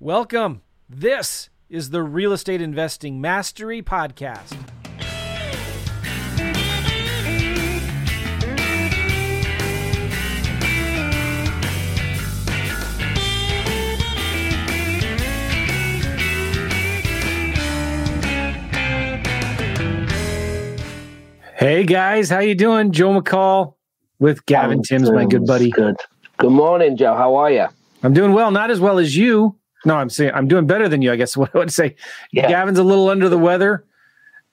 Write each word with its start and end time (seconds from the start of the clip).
Welcome. 0.00 0.62
This 0.88 1.50
is 1.68 1.90
the 1.90 2.04
Real 2.04 2.32
Estate 2.32 2.62
Investing 2.62 3.20
Mastery 3.20 3.82
Podcast. 3.82 4.56
Hey 21.56 21.82
guys, 21.82 22.30
how 22.30 22.38
you 22.38 22.54
doing? 22.54 22.92
Joe 22.92 23.20
McCall 23.20 23.74
with 24.20 24.46
Gavin 24.46 24.80
Timms, 24.84 25.10
my 25.10 25.24
good 25.24 25.44
buddy. 25.44 25.70
Good. 25.70 25.96
Good 26.36 26.52
morning, 26.52 26.96
Joe. 26.96 27.16
How 27.16 27.34
are 27.34 27.50
you? 27.50 27.66
I'm 28.04 28.12
doing 28.12 28.32
well, 28.32 28.52
not 28.52 28.70
as 28.70 28.78
well 28.78 29.00
as 29.00 29.16
you. 29.16 29.57
No, 29.84 29.96
I'm 29.96 30.10
saying 30.10 30.32
I'm 30.34 30.48
doing 30.48 30.66
better 30.66 30.88
than 30.88 31.02
you. 31.02 31.12
I 31.12 31.16
guess 31.16 31.36
what 31.36 31.54
I 31.54 31.58
would 31.58 31.72
say. 31.72 31.96
Yeah. 32.32 32.48
Gavin's 32.48 32.78
a 32.78 32.84
little 32.84 33.08
under 33.08 33.28
the 33.28 33.38
weather. 33.38 33.84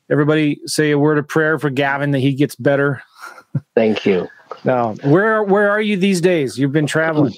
Everybody 0.10 0.60
say 0.66 0.92
a 0.92 1.00
word 1.00 1.18
of 1.18 1.28
prayer 1.28 1.58
for 1.58 1.70
Gavin 1.70 2.12
that 2.12 2.20
he 2.20 2.34
gets 2.34 2.56
better. 2.56 3.02
Thank 3.76 4.06
you. 4.06 4.28
Now, 4.64 4.94
where 5.04 5.44
where 5.44 5.70
are 5.70 5.82
you 5.82 5.98
these 5.98 6.22
days? 6.22 6.58
You've 6.58 6.72
been 6.72 6.88
traveling. 6.88 7.34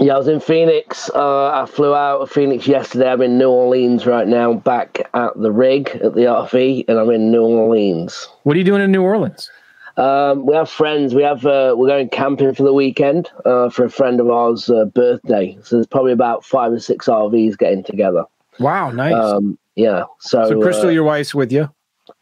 Yeah, 0.00 0.14
I 0.14 0.18
was 0.18 0.28
in 0.28 0.40
Phoenix. 0.40 1.10
Uh, 1.14 1.50
I 1.50 1.66
flew 1.66 1.94
out 1.94 2.20
of 2.20 2.30
Phoenix 2.30 2.66
yesterday. 2.66 3.12
I'm 3.12 3.22
in 3.22 3.38
New 3.38 3.50
Orleans 3.50 4.06
right 4.06 4.26
now, 4.26 4.54
back 4.54 5.08
at 5.14 5.40
the 5.40 5.52
rig 5.52 5.88
at 6.02 6.14
the 6.14 6.22
RV, 6.22 6.86
and 6.88 6.98
I'm 6.98 7.10
in 7.10 7.30
New 7.30 7.44
Orleans. 7.44 8.28
What 8.44 8.56
are 8.56 8.58
you 8.58 8.64
doing 8.64 8.82
in 8.82 8.90
New 8.90 9.02
Orleans? 9.02 9.50
Um, 9.96 10.46
we 10.46 10.54
have 10.54 10.70
friends. 10.70 11.14
We 11.14 11.22
have 11.22 11.44
uh, 11.44 11.74
we're 11.76 11.88
going 11.88 12.08
camping 12.08 12.54
for 12.54 12.62
the 12.62 12.72
weekend 12.72 13.30
uh, 13.44 13.68
for 13.70 13.84
a 13.84 13.90
friend 13.90 14.20
of 14.20 14.30
ours' 14.30 14.70
uh, 14.70 14.86
birthday. 14.86 15.58
So 15.62 15.76
there's 15.76 15.86
probably 15.86 16.12
about 16.12 16.44
five 16.44 16.72
or 16.72 16.80
six 16.80 17.06
RVs 17.06 17.58
getting 17.58 17.82
together. 17.84 18.24
Wow, 18.58 18.90
nice. 18.90 19.14
Um, 19.14 19.58
yeah. 19.74 20.04
So, 20.20 20.48
so 20.48 20.60
Crystal, 20.60 20.88
uh, 20.88 20.92
your 20.92 21.04
wife's 21.04 21.34
with 21.34 21.52
you. 21.52 21.70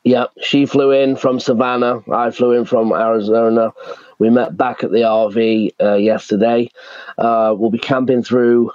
Yeah, 0.04 0.26
she 0.42 0.66
flew 0.66 0.90
in 0.90 1.16
from 1.16 1.40
Savannah. 1.40 2.02
I 2.12 2.30
flew 2.30 2.52
in 2.52 2.64
from 2.64 2.92
Arizona. 2.92 3.72
We 4.18 4.30
met 4.30 4.56
back 4.56 4.84
at 4.84 4.90
the 4.90 4.98
RV 4.98 5.74
uh, 5.80 5.94
yesterday. 5.94 6.70
Uh, 7.18 7.54
we'll 7.56 7.70
be 7.70 7.78
camping 7.78 8.22
through 8.22 8.70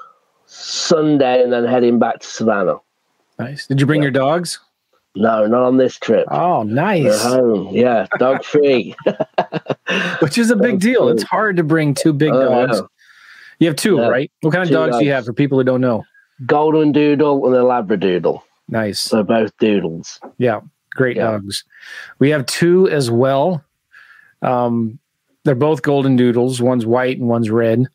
Sunday 0.45 1.43
and 1.43 1.51
then 1.51 1.65
heading 1.65 1.99
back 1.99 2.19
to 2.19 2.27
Savannah. 2.27 2.77
Nice. 3.39 3.67
Did 3.67 3.79
you 3.79 3.85
bring 3.87 4.01
Yeah. 4.01 4.05
your 4.05 4.11
dogs? 4.11 4.59
No, 5.15 5.45
not 5.47 5.63
on 5.63 5.77
this 5.77 5.97
trip. 5.97 6.27
Oh, 6.29 6.63
They're 6.65 6.73
nice. 6.73 7.23
home. 7.23 7.69
Yeah, 7.75 8.05
dog 8.19 8.43
free. 8.53 8.95
Which 10.19 10.37
is 10.37 10.51
a 10.51 10.55
big 10.55 10.79
deal. 10.79 11.07
It's 11.09 11.23
hard 11.23 11.57
to 11.57 11.63
bring 11.63 11.93
two 11.93 12.13
big 12.13 12.31
Oh, 12.33 12.65
dogs. 12.67 12.81
You 13.59 13.67
have 13.67 13.75
two, 13.77 13.97
Yeah. 13.97 14.07
right? 14.09 14.31
What 14.41 14.51
kind 14.51 14.63
of 14.63 14.69
Two 14.69 14.75
dogs 14.75 14.97
do 14.99 15.05
you 15.05 15.11
have 15.13 15.25
for 15.25 15.33
people 15.33 15.57
who 15.57 15.63
don't 15.63 15.81
know? 15.81 16.03
Golden 16.45 16.91
Doodle 16.91 17.45
and 17.45 17.55
a 17.55 17.59
Labradoodle. 17.59 18.41
Nice. 18.67 18.99
So 18.99 19.23
both 19.23 19.55
doodles. 19.57 20.19
Yeah, 20.37 20.59
great 20.95 21.15
Yeah. 21.17 21.31
dogs. 21.31 21.63
We 22.19 22.29
have 22.31 22.45
two 22.45 22.89
as 22.89 23.09
well. 23.09 23.63
Um, 24.41 24.99
they're 25.45 25.55
both 25.55 25.81
golden 25.83 26.15
doodles. 26.17 26.61
One's 26.61 26.85
white 26.85 27.17
and 27.19 27.29
one's 27.29 27.49
red. 27.49 27.85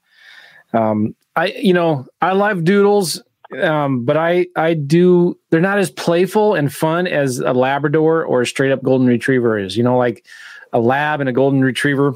Um, 0.73 1.15
I, 1.37 1.47
you 1.49 1.75
know, 1.75 2.07
I 2.23 2.33
love 2.33 2.65
doodles, 2.65 3.23
um, 3.62 4.05
but 4.05 4.17
I, 4.17 4.47
I 4.56 4.75
do. 4.75 5.39
They're 5.51 5.61
not 5.61 5.79
as 5.79 5.91
playful 5.91 6.55
and 6.55 6.73
fun 6.73 7.06
as 7.06 7.39
a 7.39 7.53
Labrador 7.53 8.25
or 8.25 8.43
a 8.43 8.47
straight 8.47 8.73
up 8.73 8.83
golden 8.83 9.06
retriever 9.06 9.59
is. 9.59 9.77
You 9.77 9.83
know, 9.83 9.97
like 9.98 10.27
a 10.73 10.79
lab 10.81 11.20
and 11.20 11.29
a 11.29 11.33
golden 11.33 11.62
retriever. 11.62 12.15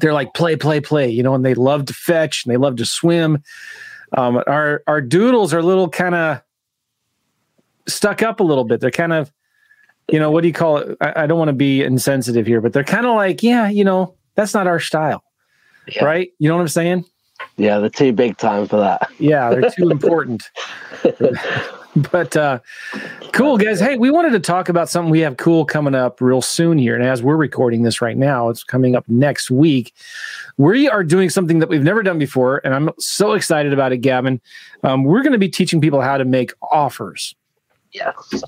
They're 0.00 0.12
like 0.12 0.34
play, 0.34 0.56
play, 0.56 0.80
play. 0.80 1.08
You 1.08 1.22
know, 1.22 1.34
and 1.34 1.44
they 1.44 1.54
love 1.54 1.86
to 1.86 1.94
fetch 1.94 2.44
and 2.44 2.52
they 2.52 2.56
love 2.58 2.76
to 2.76 2.84
swim. 2.86 3.42
Um, 4.16 4.42
our 4.46 4.82
our 4.86 5.00
doodles 5.00 5.52
are 5.54 5.58
a 5.58 5.62
little 5.62 5.88
kind 5.88 6.14
of 6.14 6.42
stuck 7.88 8.22
up 8.22 8.40
a 8.40 8.44
little 8.44 8.64
bit. 8.64 8.80
They're 8.80 8.90
kind 8.90 9.12
of, 9.12 9.32
you 10.10 10.18
know, 10.18 10.30
what 10.30 10.42
do 10.42 10.48
you 10.48 10.54
call 10.54 10.78
it? 10.78 10.96
I, 11.00 11.24
I 11.24 11.26
don't 11.26 11.38
want 11.38 11.48
to 11.48 11.54
be 11.54 11.82
insensitive 11.82 12.46
here, 12.46 12.60
but 12.60 12.72
they're 12.72 12.84
kind 12.84 13.06
of 13.06 13.14
like, 13.14 13.42
yeah, 13.42 13.68
you 13.68 13.84
know, 13.84 14.14
that's 14.34 14.54
not 14.54 14.66
our 14.66 14.80
style, 14.80 15.24
Yeah. 15.88 16.04
right? 16.04 16.30
You 16.38 16.48
know 16.48 16.56
what 16.56 16.62
I'm 16.62 16.68
saying? 16.68 17.04
Yeah, 17.56 17.78
they're 17.78 17.90
too 17.90 18.12
big 18.12 18.36
time 18.36 18.66
for 18.66 18.76
that. 18.78 19.10
Yeah, 19.18 19.50
they're 19.50 19.70
too 19.70 19.90
important. 19.90 20.50
but 22.10 22.36
uh 22.36 22.58
cool 23.32 23.56
guys. 23.56 23.80
Hey, 23.80 23.96
we 23.96 24.10
wanted 24.10 24.30
to 24.30 24.40
talk 24.40 24.68
about 24.68 24.88
something 24.88 25.10
we 25.10 25.20
have 25.20 25.36
cool 25.36 25.64
coming 25.64 25.94
up 25.94 26.20
real 26.20 26.42
soon 26.42 26.78
here. 26.78 26.94
And 26.96 27.04
as 27.04 27.22
we're 27.22 27.36
recording 27.36 27.82
this 27.82 28.02
right 28.02 28.16
now, 28.16 28.48
it's 28.48 28.64
coming 28.64 28.96
up 28.96 29.04
next 29.08 29.50
week. 29.50 29.94
We 30.56 30.88
are 30.88 31.04
doing 31.04 31.30
something 31.30 31.60
that 31.60 31.68
we've 31.68 31.82
never 31.82 32.02
done 32.02 32.18
before, 32.18 32.60
and 32.64 32.74
I'm 32.74 32.90
so 32.98 33.32
excited 33.32 33.72
about 33.72 33.92
it, 33.92 33.98
Gavin. 33.98 34.40
Um, 34.82 35.04
we're 35.04 35.22
going 35.22 35.32
to 35.32 35.38
be 35.38 35.48
teaching 35.48 35.80
people 35.80 36.00
how 36.00 36.18
to 36.18 36.24
make 36.24 36.52
offers. 36.70 37.34
Yes. 37.92 38.42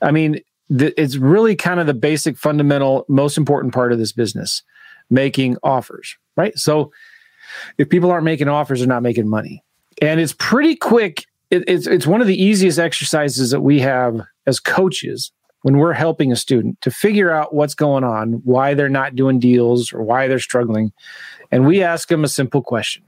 I 0.00 0.10
mean, 0.10 0.40
th- 0.76 0.94
it's 0.96 1.16
really 1.16 1.54
kind 1.54 1.80
of 1.80 1.86
the 1.86 1.94
basic, 1.94 2.36
fundamental, 2.36 3.04
most 3.08 3.38
important 3.38 3.74
part 3.74 3.92
of 3.92 3.98
this 3.98 4.12
business 4.12 4.62
making 5.10 5.56
offers, 5.62 6.16
right? 6.36 6.56
So, 6.58 6.92
if 7.78 7.88
people 7.88 8.10
aren't 8.10 8.24
making 8.24 8.48
offers, 8.48 8.80
they're 8.80 8.88
not 8.88 9.02
making 9.02 9.28
money. 9.28 9.62
And 10.00 10.20
it's 10.20 10.34
pretty 10.34 10.76
quick. 10.76 11.26
It, 11.50 11.64
it's, 11.66 11.86
it's 11.86 12.06
one 12.06 12.20
of 12.20 12.26
the 12.26 12.40
easiest 12.40 12.78
exercises 12.78 13.50
that 13.50 13.60
we 13.60 13.80
have 13.80 14.20
as 14.46 14.60
coaches 14.60 15.32
when 15.62 15.78
we're 15.78 15.92
helping 15.92 16.30
a 16.30 16.36
student 16.36 16.80
to 16.82 16.90
figure 16.90 17.30
out 17.30 17.54
what's 17.54 17.74
going 17.74 18.04
on, 18.04 18.34
why 18.44 18.74
they're 18.74 18.88
not 18.88 19.16
doing 19.16 19.38
deals 19.38 19.92
or 19.92 20.02
why 20.02 20.28
they're 20.28 20.38
struggling. 20.38 20.92
And 21.50 21.66
we 21.66 21.82
ask 21.82 22.08
them 22.08 22.24
a 22.24 22.28
simple 22.28 22.62
question 22.62 23.02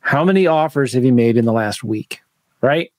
How 0.00 0.24
many 0.24 0.46
offers 0.46 0.92
have 0.94 1.04
you 1.04 1.12
made 1.12 1.36
in 1.36 1.44
the 1.44 1.52
last 1.52 1.84
week? 1.84 2.20
Right? 2.60 2.92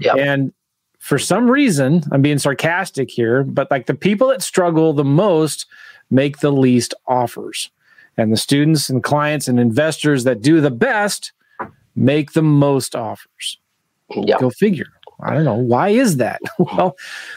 Yep. 0.00 0.16
And 0.18 0.52
for 0.98 1.18
some 1.18 1.50
reason, 1.50 2.02
I'm 2.10 2.22
being 2.22 2.38
sarcastic 2.38 3.10
here, 3.10 3.44
but 3.44 3.70
like 3.70 3.86
the 3.86 3.94
people 3.94 4.28
that 4.28 4.42
struggle 4.42 4.92
the 4.92 5.04
most 5.04 5.66
make 6.10 6.38
the 6.38 6.50
least 6.50 6.94
offers. 7.06 7.70
And 8.16 8.32
the 8.32 8.36
students 8.36 8.88
and 8.88 9.02
clients 9.02 9.46
and 9.48 9.60
investors 9.60 10.24
that 10.24 10.40
do 10.40 10.60
the 10.60 10.70
best 10.70 11.32
make 11.94 12.32
the 12.32 12.42
most 12.42 12.94
offers. 12.94 13.58
Yeah. 14.10 14.38
Go 14.38 14.50
figure. 14.50 14.86
I 15.20 15.32
don't 15.32 15.44
know. 15.44 15.54
Why 15.54 15.88
is 15.88 16.18
that? 16.18 16.40
well, 16.58 16.96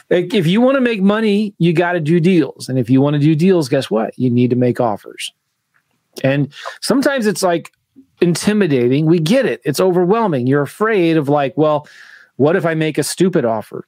if 0.09 0.45
you 0.45 0.61
want 0.61 0.75
to 0.75 0.81
make 0.81 1.01
money, 1.01 1.53
you 1.57 1.73
got 1.73 1.93
to 1.93 1.99
do 1.99 2.19
deals. 2.19 2.69
And 2.69 2.77
if 2.77 2.89
you 2.89 3.01
want 3.01 3.15
to 3.15 3.19
do 3.19 3.35
deals, 3.35 3.69
guess 3.69 3.89
what? 3.89 4.17
You 4.17 4.29
need 4.29 4.49
to 4.49 4.55
make 4.55 4.79
offers. 4.79 5.31
And 6.23 6.51
sometimes 6.81 7.25
it's 7.25 7.43
like 7.43 7.71
intimidating. 8.21 9.05
We 9.05 9.19
get 9.19 9.45
it. 9.45 9.61
It's 9.63 9.79
overwhelming. 9.79 10.47
You're 10.47 10.61
afraid 10.61 11.15
of 11.15 11.29
like, 11.29 11.57
well, 11.57 11.87
what 12.35 12.55
if 12.55 12.65
I 12.65 12.73
make 12.73 12.97
a 12.97 13.03
stupid 13.03 13.45
offer? 13.45 13.87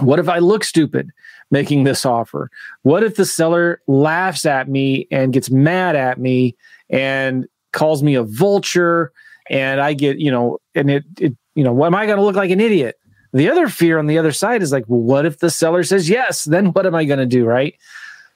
What 0.00 0.18
if 0.18 0.28
I 0.28 0.38
look 0.38 0.64
stupid 0.64 1.10
making 1.50 1.84
this 1.84 2.04
offer? 2.04 2.50
What 2.82 3.02
if 3.02 3.16
the 3.16 3.24
seller 3.24 3.80
laughs 3.86 4.46
at 4.46 4.68
me 4.68 5.06
and 5.10 5.32
gets 5.32 5.50
mad 5.50 5.96
at 5.96 6.18
me 6.18 6.56
and 6.90 7.46
calls 7.72 8.02
me 8.02 8.14
a 8.14 8.22
vulture 8.22 9.12
and 9.50 9.80
I 9.80 9.94
get, 9.94 10.18
you 10.18 10.30
know, 10.30 10.58
and 10.74 10.90
it, 10.90 11.04
it 11.18 11.36
you 11.54 11.64
know, 11.64 11.72
what 11.72 11.86
am 11.86 11.94
I 11.94 12.06
going 12.06 12.18
to 12.18 12.24
look 12.24 12.36
like 12.36 12.50
an 12.50 12.60
idiot? 12.60 12.96
The 13.32 13.50
other 13.50 13.68
fear 13.68 13.98
on 13.98 14.06
the 14.06 14.18
other 14.18 14.32
side 14.32 14.62
is 14.62 14.72
like, 14.72 14.84
well, 14.86 15.00
what 15.00 15.26
if 15.26 15.38
the 15.38 15.50
seller 15.50 15.82
says 15.82 16.08
yes? 16.08 16.44
Then 16.44 16.66
what 16.66 16.86
am 16.86 16.94
I 16.94 17.04
going 17.04 17.18
to 17.18 17.26
do? 17.26 17.44
Right. 17.44 17.74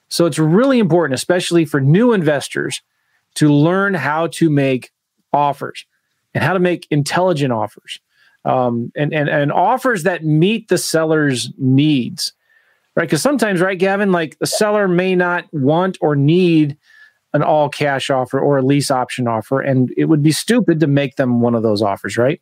So 0.09 0.25
it's 0.25 0.39
really 0.39 0.79
important, 0.79 1.15
especially 1.15 1.65
for 1.65 1.79
new 1.79 2.13
investors, 2.13 2.81
to 3.35 3.51
learn 3.51 3.93
how 3.93 4.27
to 4.27 4.49
make 4.49 4.91
offers 5.31 5.85
and 6.33 6.43
how 6.43 6.53
to 6.53 6.59
make 6.59 6.87
intelligent 6.89 7.53
offers 7.53 7.99
um, 8.45 8.91
and, 8.95 9.13
and, 9.13 9.29
and 9.29 9.51
offers 9.51 10.03
that 10.03 10.23
meet 10.23 10.67
the 10.67 10.77
seller's 10.77 11.51
needs. 11.57 12.33
Right. 12.99 13.07
Because 13.07 13.21
sometimes, 13.21 13.61
right, 13.61 13.79
Gavin, 13.79 14.11
like 14.11 14.37
the 14.39 14.45
seller 14.45 14.85
may 14.85 15.15
not 15.15 15.45
want 15.53 15.97
or 16.01 16.17
need 16.17 16.77
an 17.31 17.41
all 17.41 17.69
cash 17.69 18.09
offer 18.09 18.37
or 18.37 18.57
a 18.57 18.61
lease 18.61 18.91
option 18.91 19.25
offer. 19.25 19.61
And 19.61 19.89
it 19.95 20.05
would 20.05 20.21
be 20.21 20.33
stupid 20.33 20.81
to 20.81 20.87
make 20.87 21.15
them 21.15 21.39
one 21.39 21.55
of 21.55 21.63
those 21.63 21.81
offers, 21.81 22.17
right? 22.17 22.41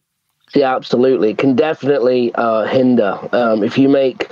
Yeah, 0.56 0.76
absolutely. 0.76 1.32
It 1.32 1.38
can 1.38 1.56
definitely 1.56 2.34
uh, 2.36 2.64
hinder 2.66 3.20
um, 3.34 3.64
if 3.64 3.78
you 3.78 3.90
make, 3.90 4.32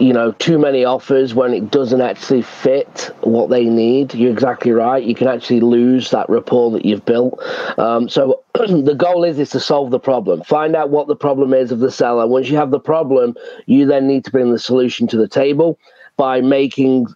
you 0.00 0.12
know, 0.12 0.32
too 0.32 0.58
many 0.58 0.84
offers 0.84 1.34
when 1.34 1.54
it 1.54 1.70
doesn't 1.70 2.00
actually 2.00 2.42
fit 2.42 3.10
what 3.20 3.48
they 3.48 3.66
need. 3.66 4.12
You're 4.12 4.32
exactly 4.32 4.72
right. 4.72 5.02
You 5.02 5.14
can 5.14 5.28
actually 5.28 5.60
lose 5.60 6.10
that 6.10 6.28
rapport 6.28 6.72
that 6.72 6.84
you've 6.84 7.04
built. 7.04 7.40
Um, 7.78 8.08
so 8.08 8.42
the 8.54 8.96
goal 8.96 9.22
is 9.22 9.38
is 9.38 9.50
to 9.50 9.60
solve 9.60 9.92
the 9.92 10.00
problem. 10.00 10.42
Find 10.42 10.74
out 10.74 10.90
what 10.90 11.06
the 11.06 11.16
problem 11.16 11.54
is 11.54 11.70
of 11.70 11.78
the 11.78 11.92
seller. 11.92 12.26
Once 12.26 12.48
you 12.48 12.56
have 12.56 12.72
the 12.72 12.80
problem, 12.80 13.36
you 13.66 13.86
then 13.86 14.08
need 14.08 14.24
to 14.24 14.32
bring 14.32 14.50
the 14.50 14.58
solution 14.58 15.06
to 15.08 15.16
the 15.16 15.28
table 15.28 15.78
by 16.16 16.40
making 16.40 17.06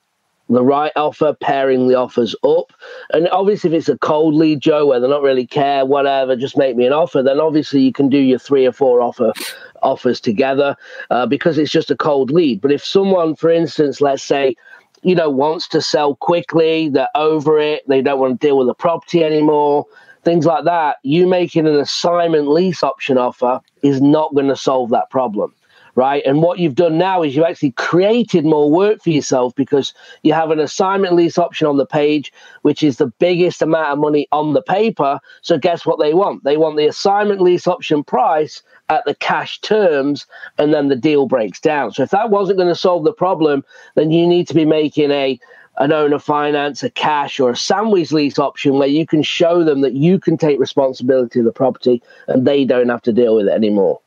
the 0.48 0.62
right 0.62 0.92
offer, 0.96 1.34
pairing 1.40 1.88
the 1.88 1.94
offers 1.94 2.34
up. 2.44 2.72
And 3.12 3.28
obviously, 3.28 3.70
if 3.70 3.74
it's 3.74 3.88
a 3.88 3.98
cold 3.98 4.34
lead, 4.34 4.60
Joe, 4.60 4.86
where 4.86 5.00
they 5.00 5.08
don't 5.08 5.24
really 5.24 5.46
care, 5.46 5.84
whatever, 5.84 6.36
just 6.36 6.56
make 6.56 6.76
me 6.76 6.86
an 6.86 6.92
offer, 6.92 7.22
then 7.22 7.40
obviously 7.40 7.80
you 7.80 7.92
can 7.92 8.08
do 8.08 8.18
your 8.18 8.38
three 8.38 8.66
or 8.66 8.72
four 8.72 9.00
offer 9.00 9.32
offers 9.82 10.20
together 10.20 10.76
uh, 11.10 11.26
because 11.26 11.58
it's 11.58 11.72
just 11.72 11.90
a 11.90 11.96
cold 11.96 12.30
lead. 12.30 12.60
But 12.60 12.72
if 12.72 12.84
someone, 12.84 13.34
for 13.34 13.50
instance, 13.50 14.00
let's 14.00 14.22
say, 14.22 14.54
you 15.02 15.14
know, 15.14 15.30
wants 15.30 15.68
to 15.68 15.80
sell 15.80 16.16
quickly, 16.16 16.88
they're 16.88 17.08
over 17.14 17.58
it, 17.58 17.86
they 17.88 18.02
don't 18.02 18.20
want 18.20 18.40
to 18.40 18.46
deal 18.46 18.58
with 18.58 18.68
the 18.68 18.74
property 18.74 19.22
anymore, 19.22 19.86
things 20.24 20.46
like 20.46 20.64
that, 20.64 20.96
you 21.02 21.26
making 21.26 21.66
an 21.66 21.76
assignment 21.76 22.48
lease 22.48 22.82
option 22.82 23.18
offer 23.18 23.60
is 23.82 24.00
not 24.00 24.34
going 24.34 24.48
to 24.48 24.56
solve 24.56 24.90
that 24.90 25.08
problem 25.10 25.54
right? 25.96 26.22
And 26.26 26.42
what 26.42 26.58
you've 26.58 26.74
done 26.74 26.98
now 26.98 27.22
is 27.22 27.34
you've 27.34 27.46
actually 27.46 27.72
created 27.72 28.44
more 28.44 28.70
work 28.70 29.02
for 29.02 29.10
yourself 29.10 29.54
because 29.56 29.94
you 30.22 30.34
have 30.34 30.50
an 30.50 30.60
assignment 30.60 31.14
lease 31.14 31.38
option 31.38 31.66
on 31.66 31.78
the 31.78 31.86
page, 31.86 32.32
which 32.62 32.82
is 32.82 32.98
the 32.98 33.06
biggest 33.18 33.62
amount 33.62 33.88
of 33.88 33.98
money 33.98 34.28
on 34.30 34.52
the 34.52 34.62
paper. 34.62 35.18
So, 35.40 35.58
guess 35.58 35.84
what 35.84 35.98
they 35.98 36.14
want? 36.14 36.44
They 36.44 36.58
want 36.58 36.76
the 36.76 36.86
assignment 36.86 37.40
lease 37.40 37.66
option 37.66 38.04
price 38.04 38.62
at 38.90 39.04
the 39.06 39.14
cash 39.14 39.58
terms, 39.62 40.26
and 40.58 40.72
then 40.72 40.88
the 40.88 40.96
deal 40.96 41.26
breaks 41.26 41.60
down. 41.60 41.92
So, 41.92 42.02
if 42.02 42.10
that 42.10 42.30
wasn't 42.30 42.58
going 42.58 42.68
to 42.68 42.74
solve 42.74 43.04
the 43.04 43.12
problem, 43.12 43.64
then 43.94 44.10
you 44.10 44.26
need 44.26 44.46
to 44.48 44.54
be 44.54 44.66
making 44.66 45.10
a 45.10 45.40
an 45.78 45.92
owner 45.92 46.18
finance, 46.18 46.82
a 46.82 46.88
cash, 46.88 47.38
or 47.38 47.50
a 47.50 47.56
sandwich 47.56 48.10
lease 48.10 48.38
option 48.38 48.78
where 48.78 48.88
you 48.88 49.06
can 49.06 49.22
show 49.22 49.62
them 49.62 49.82
that 49.82 49.92
you 49.92 50.18
can 50.18 50.38
take 50.38 50.58
responsibility 50.58 51.40
of 51.40 51.44
the 51.44 51.52
property 51.52 52.02
and 52.28 52.46
they 52.46 52.64
don't 52.64 52.88
have 52.88 53.02
to 53.02 53.12
deal 53.12 53.36
with 53.36 53.46
it 53.46 53.52
anymore. 53.52 54.00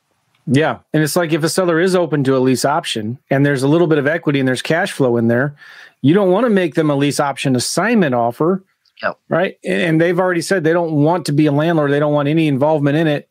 Yeah. 0.52 0.80
And 0.92 1.02
it's 1.02 1.14
like 1.14 1.32
if 1.32 1.44
a 1.44 1.48
seller 1.48 1.78
is 1.78 1.94
open 1.94 2.24
to 2.24 2.36
a 2.36 2.40
lease 2.40 2.64
option 2.64 3.18
and 3.30 3.46
there's 3.46 3.62
a 3.62 3.68
little 3.68 3.86
bit 3.86 3.98
of 3.98 4.08
equity 4.08 4.40
and 4.40 4.48
there's 4.48 4.62
cash 4.62 4.90
flow 4.90 5.16
in 5.16 5.28
there, 5.28 5.54
you 6.02 6.12
don't 6.12 6.30
want 6.30 6.44
to 6.44 6.50
make 6.50 6.74
them 6.74 6.90
a 6.90 6.96
lease 6.96 7.20
option 7.20 7.54
assignment 7.54 8.16
offer. 8.16 8.64
Yep. 9.00 9.18
Right. 9.28 9.58
And 9.64 10.00
they've 10.00 10.18
already 10.18 10.40
said 10.40 10.64
they 10.64 10.72
don't 10.72 10.92
want 10.92 11.24
to 11.26 11.32
be 11.32 11.46
a 11.46 11.52
landlord, 11.52 11.92
they 11.92 12.00
don't 12.00 12.12
want 12.12 12.28
any 12.28 12.48
involvement 12.48 12.96
in 12.96 13.06
it. 13.06 13.28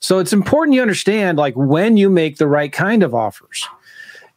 So 0.00 0.18
it's 0.18 0.32
important 0.32 0.74
you 0.74 0.82
understand 0.82 1.38
like 1.38 1.54
when 1.54 1.96
you 1.96 2.10
make 2.10 2.36
the 2.36 2.48
right 2.48 2.72
kind 2.72 3.04
of 3.04 3.14
offers. 3.14 3.66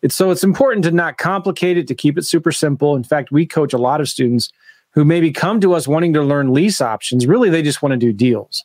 It's 0.01 0.15
so 0.15 0.29
it's 0.29 0.43
important 0.43 0.85
to 0.85 0.91
not 0.91 1.17
complicate 1.17 1.77
it, 1.77 1.87
to 1.87 1.95
keep 1.95 2.17
it 2.17 2.25
super 2.25 2.51
simple. 2.51 2.95
In 2.95 3.03
fact, 3.03 3.31
we 3.31 3.45
coach 3.45 3.73
a 3.73 3.77
lot 3.77 3.99
of 3.99 4.07
students 4.07 4.53
who 4.91 5.03
maybe 5.03 5.31
come 5.31 5.59
to 5.61 5.73
us 5.73 5.87
wanting 5.87 6.13
to 6.13 6.21
learn 6.21 6.53
lease 6.53 6.79
options. 6.79 7.27
Really, 7.27 7.49
they 7.49 7.61
just 7.61 7.81
want 7.81 7.91
to 7.91 7.97
do 7.97 8.13
deals. 8.13 8.63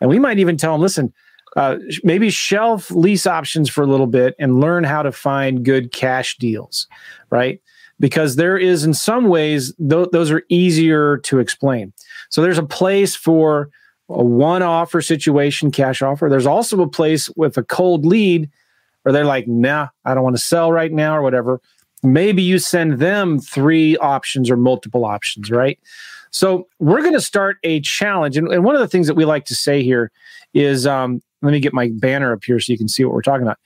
And 0.00 0.10
we 0.10 0.18
might 0.18 0.38
even 0.38 0.56
tell 0.56 0.72
them, 0.72 0.82
listen, 0.82 1.14
uh, 1.56 1.78
maybe 2.04 2.28
shelf 2.28 2.90
lease 2.90 3.26
options 3.26 3.68
for 3.70 3.82
a 3.82 3.86
little 3.86 4.06
bit 4.06 4.34
and 4.38 4.60
learn 4.60 4.84
how 4.84 5.02
to 5.02 5.10
find 5.10 5.64
good 5.64 5.90
cash 5.90 6.36
deals, 6.36 6.86
right? 7.30 7.62
Because 7.98 8.36
there 8.36 8.58
is, 8.58 8.84
in 8.84 8.92
some 8.92 9.28
ways, 9.28 9.74
th- 9.76 10.10
those 10.12 10.30
are 10.30 10.42
easier 10.50 11.16
to 11.18 11.38
explain. 11.38 11.94
So 12.28 12.42
there's 12.42 12.58
a 12.58 12.62
place 12.62 13.16
for 13.16 13.70
a 14.10 14.22
one 14.22 14.62
offer 14.62 15.00
situation, 15.00 15.70
cash 15.70 16.02
offer. 16.02 16.28
There's 16.28 16.46
also 16.46 16.80
a 16.82 16.88
place 16.88 17.30
with 17.36 17.56
a 17.56 17.62
cold 17.62 18.04
lead 18.04 18.50
where 19.02 19.12
they're 19.14 19.24
like, 19.24 19.48
nah, 19.48 19.88
I 20.04 20.14
don't 20.14 20.24
want 20.24 20.36
to 20.36 20.42
sell 20.42 20.70
right 20.70 20.92
now 20.92 21.16
or 21.16 21.22
whatever. 21.22 21.62
Maybe 22.02 22.42
you 22.42 22.58
send 22.58 22.98
them 22.98 23.38
three 23.38 23.96
options 23.96 24.50
or 24.50 24.58
multiple 24.58 25.06
options, 25.06 25.50
right? 25.50 25.78
So 26.30 26.68
we're 26.78 27.00
going 27.00 27.14
to 27.14 27.20
start 27.20 27.56
a 27.62 27.80
challenge. 27.80 28.36
And, 28.36 28.52
and, 28.52 28.62
one 28.62 28.74
of 28.74 28.80
the 28.80 28.88
things 28.88 29.06
that 29.06 29.14
we 29.14 29.24
like 29.24 29.46
to 29.46 29.54
say 29.54 29.82
here 29.82 30.10
is 30.52 30.86
um, 30.86 31.22
let 31.46 31.52
me 31.52 31.60
get 31.60 31.72
my 31.72 31.90
banner 31.94 32.32
up 32.32 32.44
here 32.44 32.60
so 32.60 32.72
you 32.72 32.78
can 32.78 32.88
see 32.88 33.04
what 33.04 33.14
we're 33.14 33.22
talking 33.22 33.42
about. 33.42 33.58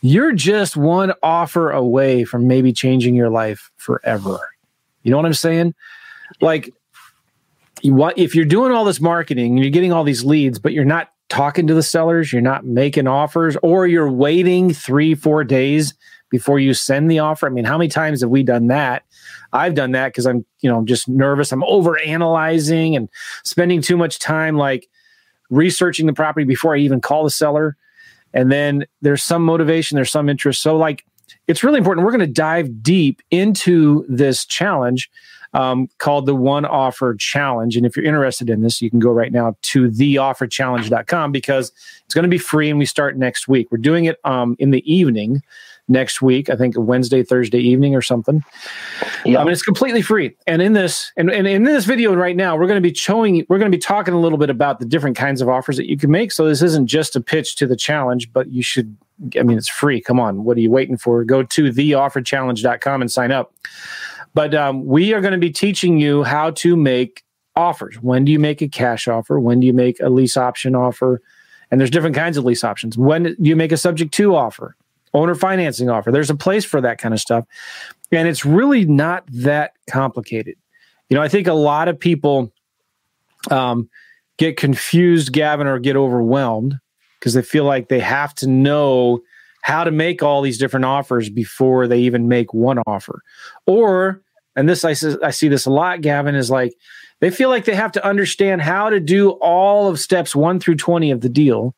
You're 0.00 0.32
just 0.32 0.76
one 0.76 1.12
offer 1.22 1.70
away 1.70 2.24
from 2.24 2.46
maybe 2.46 2.72
changing 2.72 3.14
your 3.14 3.30
life 3.30 3.70
forever. 3.76 4.38
You 5.02 5.10
know 5.10 5.16
what 5.16 5.26
I'm 5.26 5.34
saying? 5.34 5.74
Like, 6.40 6.72
what 7.82 8.16
if 8.18 8.34
you're 8.34 8.44
doing 8.44 8.72
all 8.72 8.84
this 8.84 9.00
marketing 9.00 9.54
and 9.54 9.58
you're 9.58 9.70
getting 9.70 9.92
all 9.92 10.04
these 10.04 10.24
leads, 10.24 10.58
but 10.58 10.72
you're 10.72 10.84
not 10.84 11.10
talking 11.28 11.66
to 11.66 11.74
the 11.74 11.82
sellers, 11.82 12.32
you're 12.32 12.42
not 12.42 12.64
making 12.64 13.06
offers, 13.06 13.56
or 13.62 13.86
you're 13.86 14.10
waiting 14.10 14.72
three, 14.72 15.14
four 15.14 15.44
days 15.44 15.94
before 16.30 16.58
you 16.58 16.74
send 16.74 17.10
the 17.10 17.18
offer. 17.18 17.46
I 17.46 17.50
mean, 17.50 17.64
how 17.64 17.78
many 17.78 17.88
times 17.88 18.20
have 18.20 18.30
we 18.30 18.42
done 18.42 18.68
that? 18.68 19.04
I've 19.52 19.74
done 19.74 19.92
that 19.92 20.08
because 20.08 20.26
I'm, 20.26 20.44
you 20.60 20.70
know, 20.70 20.76
I'm 20.76 20.86
just 20.86 21.08
nervous. 21.08 21.52
I'm 21.52 21.64
over 21.64 21.98
analyzing 22.00 22.96
and 22.96 23.08
spending 23.44 23.80
too 23.80 23.96
much 23.96 24.18
time 24.18 24.56
like 24.56 24.88
researching 25.50 26.06
the 26.06 26.12
property 26.12 26.44
before 26.44 26.74
I 26.74 26.78
even 26.78 27.00
call 27.00 27.24
the 27.24 27.30
seller. 27.30 27.76
And 28.34 28.52
then 28.52 28.86
there's 29.02 29.22
some 29.22 29.42
motivation, 29.42 29.96
there's 29.96 30.10
some 30.10 30.28
interest. 30.28 30.62
So, 30.62 30.76
like, 30.76 31.04
it's 31.48 31.62
really 31.62 31.78
important. 31.78 32.04
We're 32.04 32.12
going 32.12 32.20
to 32.20 32.32
dive 32.32 32.82
deep 32.82 33.22
into 33.30 34.04
this 34.08 34.44
challenge 34.44 35.10
um, 35.54 35.88
called 35.98 36.26
the 36.26 36.34
One 36.34 36.64
Offer 36.64 37.14
Challenge. 37.14 37.76
And 37.76 37.86
if 37.86 37.96
you're 37.96 38.04
interested 38.04 38.50
in 38.50 38.62
this, 38.62 38.82
you 38.82 38.90
can 38.90 38.98
go 38.98 39.10
right 39.10 39.32
now 39.32 39.56
to 39.62 39.88
theofferchallenge.com 39.88 41.32
because 41.32 41.72
it's 42.04 42.14
going 42.14 42.24
to 42.24 42.28
be 42.28 42.38
free 42.38 42.68
and 42.68 42.78
we 42.78 42.84
start 42.84 43.16
next 43.16 43.48
week. 43.48 43.68
We're 43.70 43.78
doing 43.78 44.04
it 44.04 44.18
um, 44.24 44.56
in 44.58 44.70
the 44.70 44.92
evening 44.92 45.42
next 45.88 46.20
week. 46.20 46.50
I 46.50 46.56
think 46.56 46.74
Wednesday, 46.76 47.22
Thursday 47.22 47.60
evening 47.60 47.94
or 47.94 48.02
something. 48.02 48.42
Yeah. 49.24 49.40
I 49.40 49.44
mean, 49.44 49.52
it's 49.52 49.62
completely 49.62 50.02
free. 50.02 50.36
And 50.46 50.60
in 50.60 50.72
this, 50.72 51.12
and, 51.16 51.30
and 51.30 51.46
in 51.46 51.64
this 51.64 51.84
video 51.84 52.14
right 52.14 52.36
now, 52.36 52.56
we're 52.56 52.66
going 52.66 52.82
to 52.82 52.88
be 52.88 52.94
showing, 52.94 53.46
we're 53.48 53.58
going 53.58 53.70
to 53.70 53.76
be 53.76 53.80
talking 53.80 54.14
a 54.14 54.20
little 54.20 54.38
bit 54.38 54.50
about 54.50 54.80
the 54.80 54.84
different 54.84 55.16
kinds 55.16 55.40
of 55.40 55.48
offers 55.48 55.76
that 55.76 55.88
you 55.88 55.96
can 55.96 56.10
make. 56.10 56.32
So 56.32 56.46
this 56.46 56.62
isn't 56.62 56.86
just 56.86 57.16
a 57.16 57.20
pitch 57.20 57.56
to 57.56 57.66
the 57.66 57.76
challenge, 57.76 58.32
but 58.32 58.50
you 58.50 58.62
should, 58.62 58.96
I 59.38 59.42
mean, 59.42 59.58
it's 59.58 59.68
free. 59.68 60.00
Come 60.00 60.18
on. 60.18 60.44
What 60.44 60.56
are 60.56 60.60
you 60.60 60.70
waiting 60.70 60.96
for? 60.96 61.24
Go 61.24 61.42
to 61.42 61.64
theofferchallenge.com 61.64 63.00
and 63.00 63.10
sign 63.10 63.30
up. 63.30 63.54
But 64.34 64.54
um, 64.54 64.84
we 64.84 65.14
are 65.14 65.20
going 65.20 65.32
to 65.32 65.38
be 65.38 65.50
teaching 65.50 65.98
you 65.98 66.22
how 66.24 66.50
to 66.50 66.76
make 66.76 67.24
offers. 67.54 67.96
When 68.02 68.24
do 68.24 68.32
you 68.32 68.38
make 68.38 68.60
a 68.60 68.68
cash 68.68 69.08
offer? 69.08 69.40
When 69.40 69.60
do 69.60 69.66
you 69.66 69.72
make 69.72 69.98
a 70.00 70.10
lease 70.10 70.36
option 70.36 70.74
offer? 70.74 71.22
And 71.70 71.80
there's 71.80 71.90
different 71.90 72.14
kinds 72.14 72.36
of 72.36 72.44
lease 72.44 72.62
options. 72.62 72.98
When 72.98 73.22
do 73.22 73.36
you 73.38 73.56
make 73.56 73.72
a 73.72 73.76
subject 73.76 74.12
to 74.14 74.36
offer? 74.36 74.76
Owner 75.16 75.34
financing 75.34 75.88
offer. 75.88 76.12
There's 76.12 76.30
a 76.30 76.36
place 76.36 76.64
for 76.64 76.80
that 76.82 76.98
kind 76.98 77.14
of 77.14 77.20
stuff. 77.20 77.44
And 78.12 78.28
it's 78.28 78.44
really 78.44 78.84
not 78.84 79.24
that 79.28 79.72
complicated. 79.88 80.56
You 81.08 81.16
know, 81.16 81.22
I 81.22 81.28
think 81.28 81.46
a 81.46 81.54
lot 81.54 81.88
of 81.88 81.98
people 81.98 82.52
um, 83.50 83.88
get 84.36 84.56
confused, 84.56 85.32
Gavin, 85.32 85.66
or 85.66 85.78
get 85.78 85.96
overwhelmed 85.96 86.78
because 87.18 87.34
they 87.34 87.42
feel 87.42 87.64
like 87.64 87.88
they 87.88 88.00
have 88.00 88.34
to 88.36 88.46
know 88.46 89.20
how 89.62 89.82
to 89.82 89.90
make 89.90 90.22
all 90.22 90.42
these 90.42 90.58
different 90.58 90.84
offers 90.84 91.28
before 91.28 91.88
they 91.88 91.98
even 92.00 92.28
make 92.28 92.54
one 92.54 92.78
offer. 92.86 93.22
Or, 93.66 94.22
and 94.54 94.68
this 94.68 94.84
I, 94.84 94.90
I 95.24 95.30
see 95.30 95.48
this 95.48 95.66
a 95.66 95.70
lot, 95.70 96.02
Gavin, 96.02 96.34
is 96.34 96.50
like 96.50 96.74
they 97.20 97.30
feel 97.30 97.48
like 97.48 97.64
they 97.64 97.74
have 97.74 97.92
to 97.92 98.06
understand 98.06 98.62
how 98.62 98.90
to 98.90 99.00
do 99.00 99.30
all 99.30 99.88
of 99.88 99.98
steps 99.98 100.36
one 100.36 100.60
through 100.60 100.76
20 100.76 101.10
of 101.10 101.22
the 101.22 101.28
deal 101.28 101.74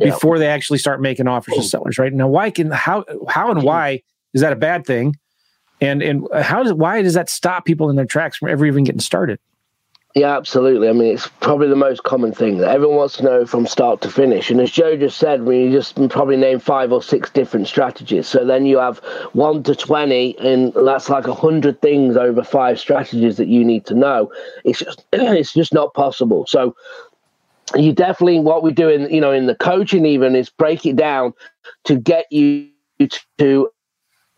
before 0.00 0.38
they 0.38 0.46
actually 0.46 0.78
start 0.78 1.00
making 1.00 1.28
offers 1.28 1.54
to 1.54 1.60
oh. 1.60 1.64
sellers, 1.64 1.98
right? 1.98 2.12
Now, 2.12 2.28
why 2.28 2.50
can 2.50 2.70
how 2.70 3.04
how 3.28 3.50
and 3.50 3.62
why 3.62 4.02
is 4.34 4.40
that 4.40 4.52
a 4.52 4.56
bad 4.56 4.86
thing? 4.86 5.16
And 5.80 6.02
and 6.02 6.26
how 6.34 6.62
does 6.62 6.72
why 6.72 7.02
does 7.02 7.14
that 7.14 7.30
stop 7.30 7.64
people 7.64 7.90
in 7.90 7.96
their 7.96 8.06
tracks 8.06 8.38
from 8.38 8.48
ever 8.48 8.66
even 8.66 8.84
getting 8.84 9.00
started? 9.00 9.38
Yeah, 10.14 10.36
absolutely. 10.36 10.88
I 10.88 10.92
mean, 10.92 11.14
it's 11.14 11.28
probably 11.40 11.68
the 11.68 11.76
most 11.76 12.02
common 12.02 12.32
thing 12.32 12.58
that 12.58 12.70
everyone 12.70 12.96
wants 12.96 13.18
to 13.18 13.22
know 13.22 13.46
from 13.46 13.66
start 13.66 14.00
to 14.00 14.10
finish. 14.10 14.50
And 14.50 14.58
as 14.60 14.70
Joe 14.70 14.96
just 14.96 15.18
said, 15.18 15.42
we 15.42 15.70
just 15.70 15.94
probably 16.08 16.36
name 16.36 16.58
five 16.58 16.92
or 16.92 17.02
six 17.02 17.30
different 17.30 17.68
strategies. 17.68 18.26
So 18.26 18.44
then 18.44 18.64
you 18.64 18.78
have 18.78 18.98
one 19.32 19.62
to 19.64 19.76
20, 19.76 20.38
and 20.38 20.72
that's 20.74 21.10
like 21.10 21.26
a 21.26 21.34
hundred 21.34 21.80
things 21.82 22.16
over 22.16 22.42
five 22.42 22.80
strategies 22.80 23.36
that 23.36 23.48
you 23.48 23.64
need 23.64 23.84
to 23.86 23.94
know. 23.94 24.32
It's 24.64 24.78
just, 24.78 25.04
it's 25.12 25.52
just 25.52 25.74
not 25.74 25.92
possible. 25.92 26.46
So 26.48 26.74
you 27.76 27.92
definitely 27.92 28.40
what 28.40 28.62
we 28.62 28.72
do 28.72 28.88
in 28.88 29.10
you 29.12 29.20
know 29.20 29.32
in 29.32 29.46
the 29.46 29.54
coaching 29.54 30.06
even 30.06 30.34
is 30.36 30.50
break 30.50 30.86
it 30.86 30.96
down 30.96 31.32
to 31.84 31.96
get 31.96 32.26
you 32.30 32.68
to 33.38 33.68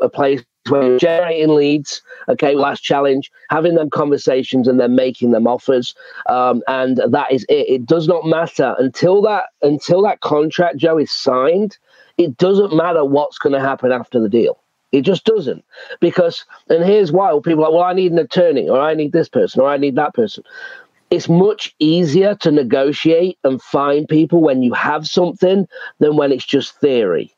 a 0.00 0.08
place 0.08 0.42
where 0.68 0.82
you're 0.82 0.98
generating 0.98 1.54
leads 1.54 2.02
okay 2.28 2.54
last 2.54 2.82
challenge 2.82 3.30
having 3.48 3.74
them 3.74 3.90
conversations 3.90 4.68
and 4.68 4.78
then 4.78 4.94
making 4.94 5.30
them 5.30 5.46
offers. 5.46 5.94
Um, 6.28 6.62
and 6.68 6.98
that 7.08 7.32
is 7.32 7.44
it. 7.48 7.68
It 7.68 7.86
does 7.86 8.06
not 8.06 8.26
matter 8.26 8.74
until 8.78 9.22
that 9.22 9.44
until 9.62 10.02
that 10.02 10.20
contract 10.20 10.76
joe 10.76 10.98
is 10.98 11.10
signed 11.10 11.78
it 12.18 12.36
doesn't 12.36 12.74
matter 12.76 13.04
what's 13.04 13.38
going 13.38 13.54
to 13.54 13.60
happen 13.60 13.92
after 13.92 14.20
the 14.20 14.28
deal. 14.28 14.60
It 14.92 15.02
just 15.02 15.24
doesn't. 15.24 15.64
Because 16.00 16.44
and 16.68 16.84
here's 16.84 17.12
why. 17.12 17.32
People 17.42 17.64
are 17.64 17.68
like 17.68 17.74
well 17.74 17.84
i 17.84 17.92
need 17.94 18.12
an 18.12 18.18
attorney 18.18 18.68
or 18.68 18.80
i 18.80 18.94
need 18.94 19.12
this 19.12 19.28
person 19.28 19.60
or 19.60 19.68
i 19.68 19.76
need 19.76 19.96
that 19.96 20.14
person 20.14 20.44
it's 21.10 21.28
much 21.28 21.74
easier 21.80 22.34
to 22.36 22.50
negotiate 22.50 23.38
and 23.42 23.60
find 23.60 24.08
people 24.08 24.40
when 24.40 24.62
you 24.62 24.72
have 24.72 25.06
something 25.06 25.66
than 25.98 26.16
when 26.16 26.32
it's 26.32 26.46
just 26.46 26.76
theory 26.76 27.34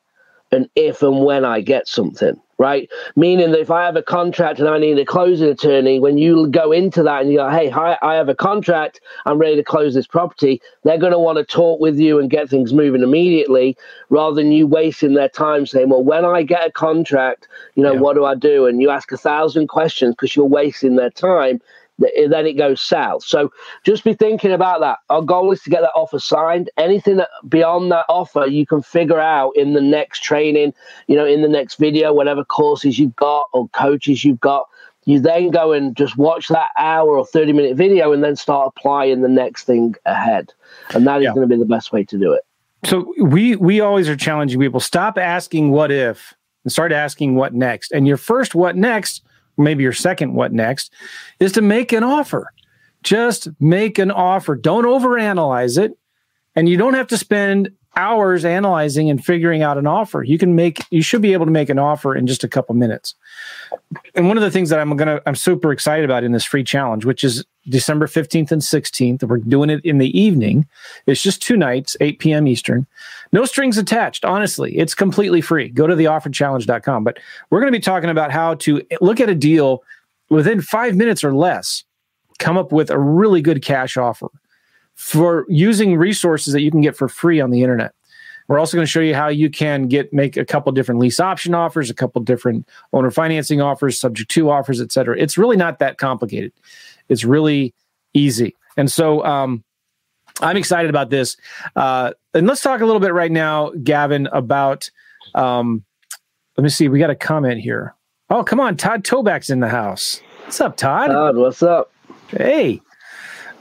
and 0.53 0.69
if 0.77 1.03
and 1.03 1.25
when 1.25 1.47
I 1.47 1.63
get 1.63 1.89
something, 1.89 2.39
right? 2.59 2.87
Meaning 3.17 3.53
that 3.53 3.61
if 3.61 3.71
I 3.71 3.87
have 3.87 3.97
a 3.97 4.03
contract 4.03 4.61
and 4.61 4.69
I 4.69 4.79
need 4.79 4.99
a 4.99 5.07
closing 5.07 5.49
attorney, 5.49 5.99
when 5.99 6.19
you 6.19 6.47
go 6.49 6.71
into 6.73 7.03
that 7.05 7.23
and 7.23 7.33
you 7.33 7.39
go, 7.39 7.49
hey, 7.49 7.71
hi, 7.71 7.97
I 8.03 8.15
have 8.17 8.29
a 8.29 8.35
contract, 8.35 9.01
I'm 9.25 9.39
ready 9.39 9.57
to 9.57 9.65
close 9.65 9.95
this 9.95 10.07
property, 10.07 10.61
they're 10.85 10.99
going 10.99 11.13
to 11.13 11.19
want 11.19 11.39
to 11.39 11.45
talk 11.45 11.81
with 11.81 11.99
you 11.99 12.21
and 12.21 12.29
get 12.29 12.51
things 12.51 12.75
moving 12.75 13.03
immediately 13.03 13.79
rather 14.11 14.37
than 14.37 14.53
you 14.53 14.67
wasting 14.67 15.15
their 15.15 15.31
time 15.31 15.65
saying, 15.65 15.89
well, 15.89 16.05
when 16.05 16.27
I 16.27 16.43
get 16.43 16.67
a 16.67 16.71
contract, 16.71 17.49
you 17.75 17.83
know, 17.83 17.95
yeah. 17.95 18.01
what 18.01 18.15
do 18.15 18.27
I 18.27 18.35
do? 18.35 18.67
And 18.67 18.83
you 18.83 18.91
ask 18.91 19.11
a 19.11 19.17
thousand 19.17 19.69
questions 19.69 20.15
because 20.15 20.37
you're 20.37 20.45
wasting 20.45 20.97
their 20.97 21.11
time 21.11 21.63
then 21.99 22.47
it 22.47 22.55
goes 22.55 22.81
south. 22.81 23.25
So 23.25 23.53
just 23.85 24.05
be 24.05 24.15
thinking 24.15 24.53
about 24.53 24.81
that. 24.81 24.99
Our 25.11 25.23
goal 25.23 25.53
is 25.53 25.63
to 25.63 25.71
get 25.71 25.83
that 25.83 25.93
offer 25.95 26.19
signed. 26.19 26.71
Anything 26.77 27.19
that 27.19 27.29
beyond 27.49 27.93
that 27.93 28.07
offer, 28.09 28.47
you 28.47 28.67
can 28.67 28.83
figure 28.83 29.21
out 29.21 29.53
in 29.57 29.75
the 29.75 29.81
next 29.81 30.23
training, 30.23 30.73
you 31.07 31.17
know, 31.17 31.27
in 31.27 31.43
the 31.43 31.49
next 31.49 31.77
video, 31.77 32.13
whatever 32.13 32.45
courses 32.45 32.99
you've 32.99 33.17
got 33.17 33.47
or 33.53 33.69
coaches 33.69 34.25
you've 34.25 34.41
got. 34.41 34.69
you 35.05 35.21
then 35.21 35.51
go 35.51 35.73
and 35.73 35.97
just 35.97 36.17
watch 36.17 36.49
that 36.49 36.69
hour 36.79 37.17
or 37.19 37.27
30 37.27 37.53
minute 37.53 37.77
video 37.77 38.13
and 38.13 38.23
then 38.23 38.37
start 38.37 38.73
applying 38.77 39.21
the 39.21 39.29
next 39.29 39.65
thing 39.65 39.95
ahead. 40.07 40.53
And 40.95 41.07
that 41.07 41.19
is 41.21 41.25
yeah. 41.25 41.35
going 41.35 41.49
to 41.49 41.55
be 41.55 41.59
the 41.59 41.69
best 41.69 41.93
way 41.93 42.05
to 42.05 42.19
do 42.19 42.33
it. 42.33 42.43
So 42.85 43.13
we 43.21 43.55
we 43.57 43.81
always 43.81 44.09
are 44.09 44.17
challenging 44.17 44.59
people 44.61 44.81
stop 44.81 45.17
asking 45.17 45.71
what 45.71 45.93
if 45.93 46.35
and 46.65 46.73
start 46.73 46.93
asking 46.93 47.37
what 47.37 47.55
next. 47.55 47.93
And 47.93 48.07
your 48.07 48.17
first 48.17 48.55
what 48.55 48.77
next, 48.77 49.23
maybe 49.63 49.83
your 49.83 49.93
second 49.93 50.35
what 50.35 50.53
next, 50.53 50.93
is 51.41 51.53
to 51.53 51.63
make 51.63 51.93
an 51.93 52.05
offer. 52.05 52.53
Just 53.03 53.49
make 53.61 53.99
an 53.99 54.11
offer. 54.11 54.55
Don't 54.55 54.85
overanalyze 54.85 55.79
it. 55.79 55.97
And 56.55 56.69
you 56.69 56.77
don't 56.77 56.95
have 56.95 57.09
to 57.09 57.19
spend 57.19 57.71
hours 57.97 58.45
analyzing 58.45 59.11
and 59.11 59.25
figuring 59.25 59.63
out 59.63 59.79
an 59.79 59.87
offer. 59.87 60.23
You 60.23 60.39
can 60.39 60.55
make 60.55 60.85
you 60.91 61.03
should 61.03 61.23
be 61.23 61.33
able 61.33 61.45
to 61.45 61.53
make 61.53 61.69
an 61.69 61.79
offer 61.79 62.15
in 62.15 62.27
just 62.27 62.43
a 62.45 62.49
couple 62.49 62.75
minutes. 62.75 63.15
And 64.15 64.29
one 64.29 64.37
of 64.37 64.43
the 64.43 64.51
things 64.51 64.71
that 64.71 64.81
I'm 64.81 64.97
gonna 64.97 65.21
I'm 65.27 65.35
super 65.35 65.73
excited 65.73 66.05
about 66.05 66.25
in 66.25 66.33
this 66.33 66.45
free 66.45 66.65
challenge, 66.65 67.05
which 67.05 67.23
is 67.23 67.45
December 67.69 68.07
15th 68.07 68.51
and 68.51 68.63
16th, 68.63 69.23
we're 69.25 69.39
doing 69.39 69.71
it 69.71 69.85
in 69.85 69.99
the 69.99 70.19
evening. 70.19 70.67
It's 71.07 71.23
just 71.23 71.43
two 71.43 71.57
nights, 71.57 71.97
8 72.01 72.19
p.m. 72.19 72.49
Eastern. 72.49 72.87
No 73.33 73.45
strings 73.45 73.79
attached. 73.79 74.25
Honestly, 74.25 74.77
it's 74.77 74.95
completely 74.95 75.41
free. 75.41 75.69
Go 75.69 75.87
to 75.87 75.95
theofferchallenge.com. 75.95 77.05
But 77.05 77.19
we're 77.51 77.61
going 77.61 77.73
to 77.73 77.79
be 77.79 77.83
talking 77.83 78.11
about 78.11 78.33
how 78.33 78.55
to 78.57 78.83
look 79.01 79.21
at 79.21 79.29
a 79.29 79.35
deal 79.35 79.85
within 80.29 80.61
five 80.61 80.97
minutes 80.97 81.23
or 81.23 81.35
less, 81.35 81.85
come 82.41 82.59
up 82.59 82.73
with 82.73 82.91
a 82.91 82.99
really 82.99 83.41
good 83.41 83.63
cash 83.63 83.97
offer 83.97 84.29
for 84.95 85.45
using 85.49 85.97
resources 85.97 86.53
that 86.53 86.63
you 86.63 86.71
can 86.71 86.81
get 86.81 86.97
for 86.97 87.09
free 87.09 87.41
on 87.41 87.51
the 87.51 87.63
internet. 87.63 87.95
We're 88.49 88.59
also 88.59 88.77
going 88.77 88.85
to 88.85 88.91
show 88.91 89.01
you 89.01 89.15
how 89.15 89.29
you 89.29 89.51
can 89.51 89.89
get 89.89 90.13
make 90.13 90.37
a 90.37 90.45
couple 90.45 90.73
different 90.73 91.01
lease 91.01 91.21
option 91.21 91.55
offers, 91.55 91.91
a 91.91 91.95
couple 91.95 92.21
different 92.23 92.69
owner 92.93 93.11
financing 93.11 93.61
offers, 93.61 93.99
subject 93.99 94.31
to 94.33 94.51
offers, 94.51 94.81
etc. 94.81 95.17
It's 95.19 95.39
really 95.39 95.57
not 95.57 95.79
that 95.79 95.99
complicated. 95.99 96.53
It's 97.09 97.25
really 97.25 97.73
easy. 98.15 98.55
And 98.77 98.91
so 98.91 99.25
um, 99.25 99.63
I'm 100.41 100.57
excited 100.57 100.91
about 100.91 101.11
this. 101.11 101.37
Uh, 101.77 102.13
and 102.35 102.47
let's 102.47 102.63
talk 102.63 102.81
a 102.81 102.87
little 102.87 103.01
bit 103.01 103.15
right 103.15 103.33
now, 103.33 103.71
Gavin, 103.83 104.27
about. 104.33 104.91
Um, 105.35 105.85
let 106.57 106.65
me 106.65 106.71
see. 106.71 106.89
We 106.89 106.99
got 106.99 107.11
a 107.11 107.15
comment 107.15 107.61
here. 107.61 107.95
Oh, 108.29 108.43
come 108.43 108.61
on. 108.61 108.77
Todd 108.77 109.05
Toback's 109.05 109.51
in 109.51 109.61
the 109.61 109.69
house. 109.69 110.21
What's 110.45 110.61
up, 110.61 110.77
Todd? 110.77 111.09
Todd, 111.09 111.37
what's 111.37 111.63
up? 111.63 111.93
Hey. 112.29 112.81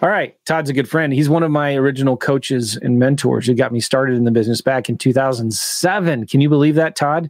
All 0.01 0.09
right. 0.09 0.35
Todd's 0.45 0.69
a 0.69 0.73
good 0.73 0.89
friend. 0.89 1.13
He's 1.13 1.29
one 1.29 1.43
of 1.43 1.51
my 1.51 1.75
original 1.75 2.17
coaches 2.17 2.75
and 2.75 2.97
mentors. 2.97 3.45
who 3.45 3.53
got 3.53 3.71
me 3.71 3.79
started 3.79 4.15
in 4.17 4.23
the 4.23 4.31
business 4.31 4.59
back 4.59 4.89
in 4.89 4.97
2007. 4.97 6.25
Can 6.27 6.41
you 6.41 6.49
believe 6.49 6.75
that, 6.75 6.95
Todd? 6.95 7.29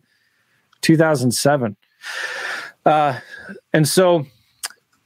2007. 0.81 1.75
Uh, 2.85 3.19
and 3.73 3.87
so, 3.87 4.25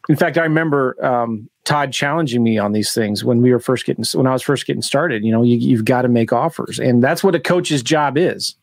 in 0.07 0.15
fact, 0.15 0.37
I 0.37 0.43
remember 0.43 0.95
um, 1.03 1.49
Todd 1.63 1.91
challenging 1.91 2.43
me 2.43 2.59
on 2.59 2.71
these 2.71 2.93
things 2.93 3.23
when 3.23 3.41
we 3.41 3.51
were 3.51 3.59
first 3.59 3.85
getting, 3.85 4.05
when 4.13 4.27
I 4.27 4.33
was 4.33 4.43
first 4.43 4.67
getting 4.67 4.83
started. 4.83 5.23
You 5.23 5.31
know, 5.31 5.41
you, 5.41 5.57
you've 5.57 5.85
got 5.85 6.03
to 6.03 6.07
make 6.07 6.31
offers. 6.31 6.79
And 6.79 7.03
that's 7.03 7.23
what 7.23 7.33
a 7.33 7.39
coach's 7.39 7.81
job 7.81 8.15
is. 8.15 8.55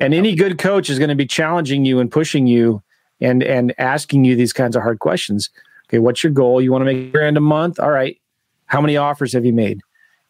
And 0.00 0.14
any 0.14 0.34
good 0.34 0.56
coach 0.56 0.88
is 0.88 0.98
going 0.98 1.10
to 1.10 1.14
be 1.14 1.26
challenging 1.26 1.84
you 1.84 2.00
and 2.00 2.10
pushing 2.10 2.46
you 2.46 2.82
and 3.20 3.42
and 3.42 3.74
asking 3.78 4.24
you 4.24 4.34
these 4.34 4.52
kinds 4.52 4.76
of 4.76 4.82
hard 4.82 4.98
questions 4.98 5.50
Okay, 5.94 6.00
what's 6.00 6.24
your 6.24 6.32
goal? 6.32 6.60
You 6.60 6.72
want 6.72 6.82
to 6.82 6.86
make 6.86 7.06
a 7.06 7.10
grand 7.10 7.36
a 7.36 7.40
month? 7.40 7.78
All 7.78 7.92
right. 7.92 8.20
How 8.66 8.80
many 8.80 8.96
offers 8.96 9.32
have 9.32 9.44
you 9.44 9.52
made 9.52 9.80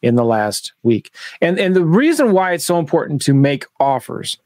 in 0.03 0.13
the 0.13 0.23
last 0.23 0.73
week? 0.83 1.11
And 1.41 1.57
and 1.57 1.75
the 1.75 1.83
reason 1.83 2.33
why 2.33 2.51
it's 2.51 2.63
so 2.63 2.77
important 2.77 3.19
to 3.23 3.33
make 3.33 3.65
offers, 3.79 4.37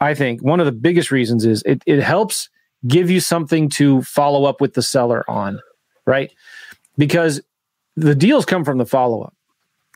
I 0.00 0.14
think 0.14 0.42
one 0.42 0.58
of 0.58 0.64
the 0.64 0.72
biggest 0.72 1.10
reasons 1.10 1.44
is 1.44 1.62
it, 1.66 1.82
it 1.84 2.00
helps 2.00 2.48
give 2.88 3.10
you 3.10 3.20
something 3.20 3.68
to 3.70 4.00
follow 4.00 4.46
up 4.46 4.62
with 4.62 4.72
the 4.72 4.80
seller 4.80 5.28
on, 5.28 5.60
right? 6.06 6.32
Because 6.96 7.42
the 7.96 8.14
deals 8.14 8.46
come 8.46 8.64
from 8.64 8.78
the 8.78 8.86
follow-up. 8.86 9.34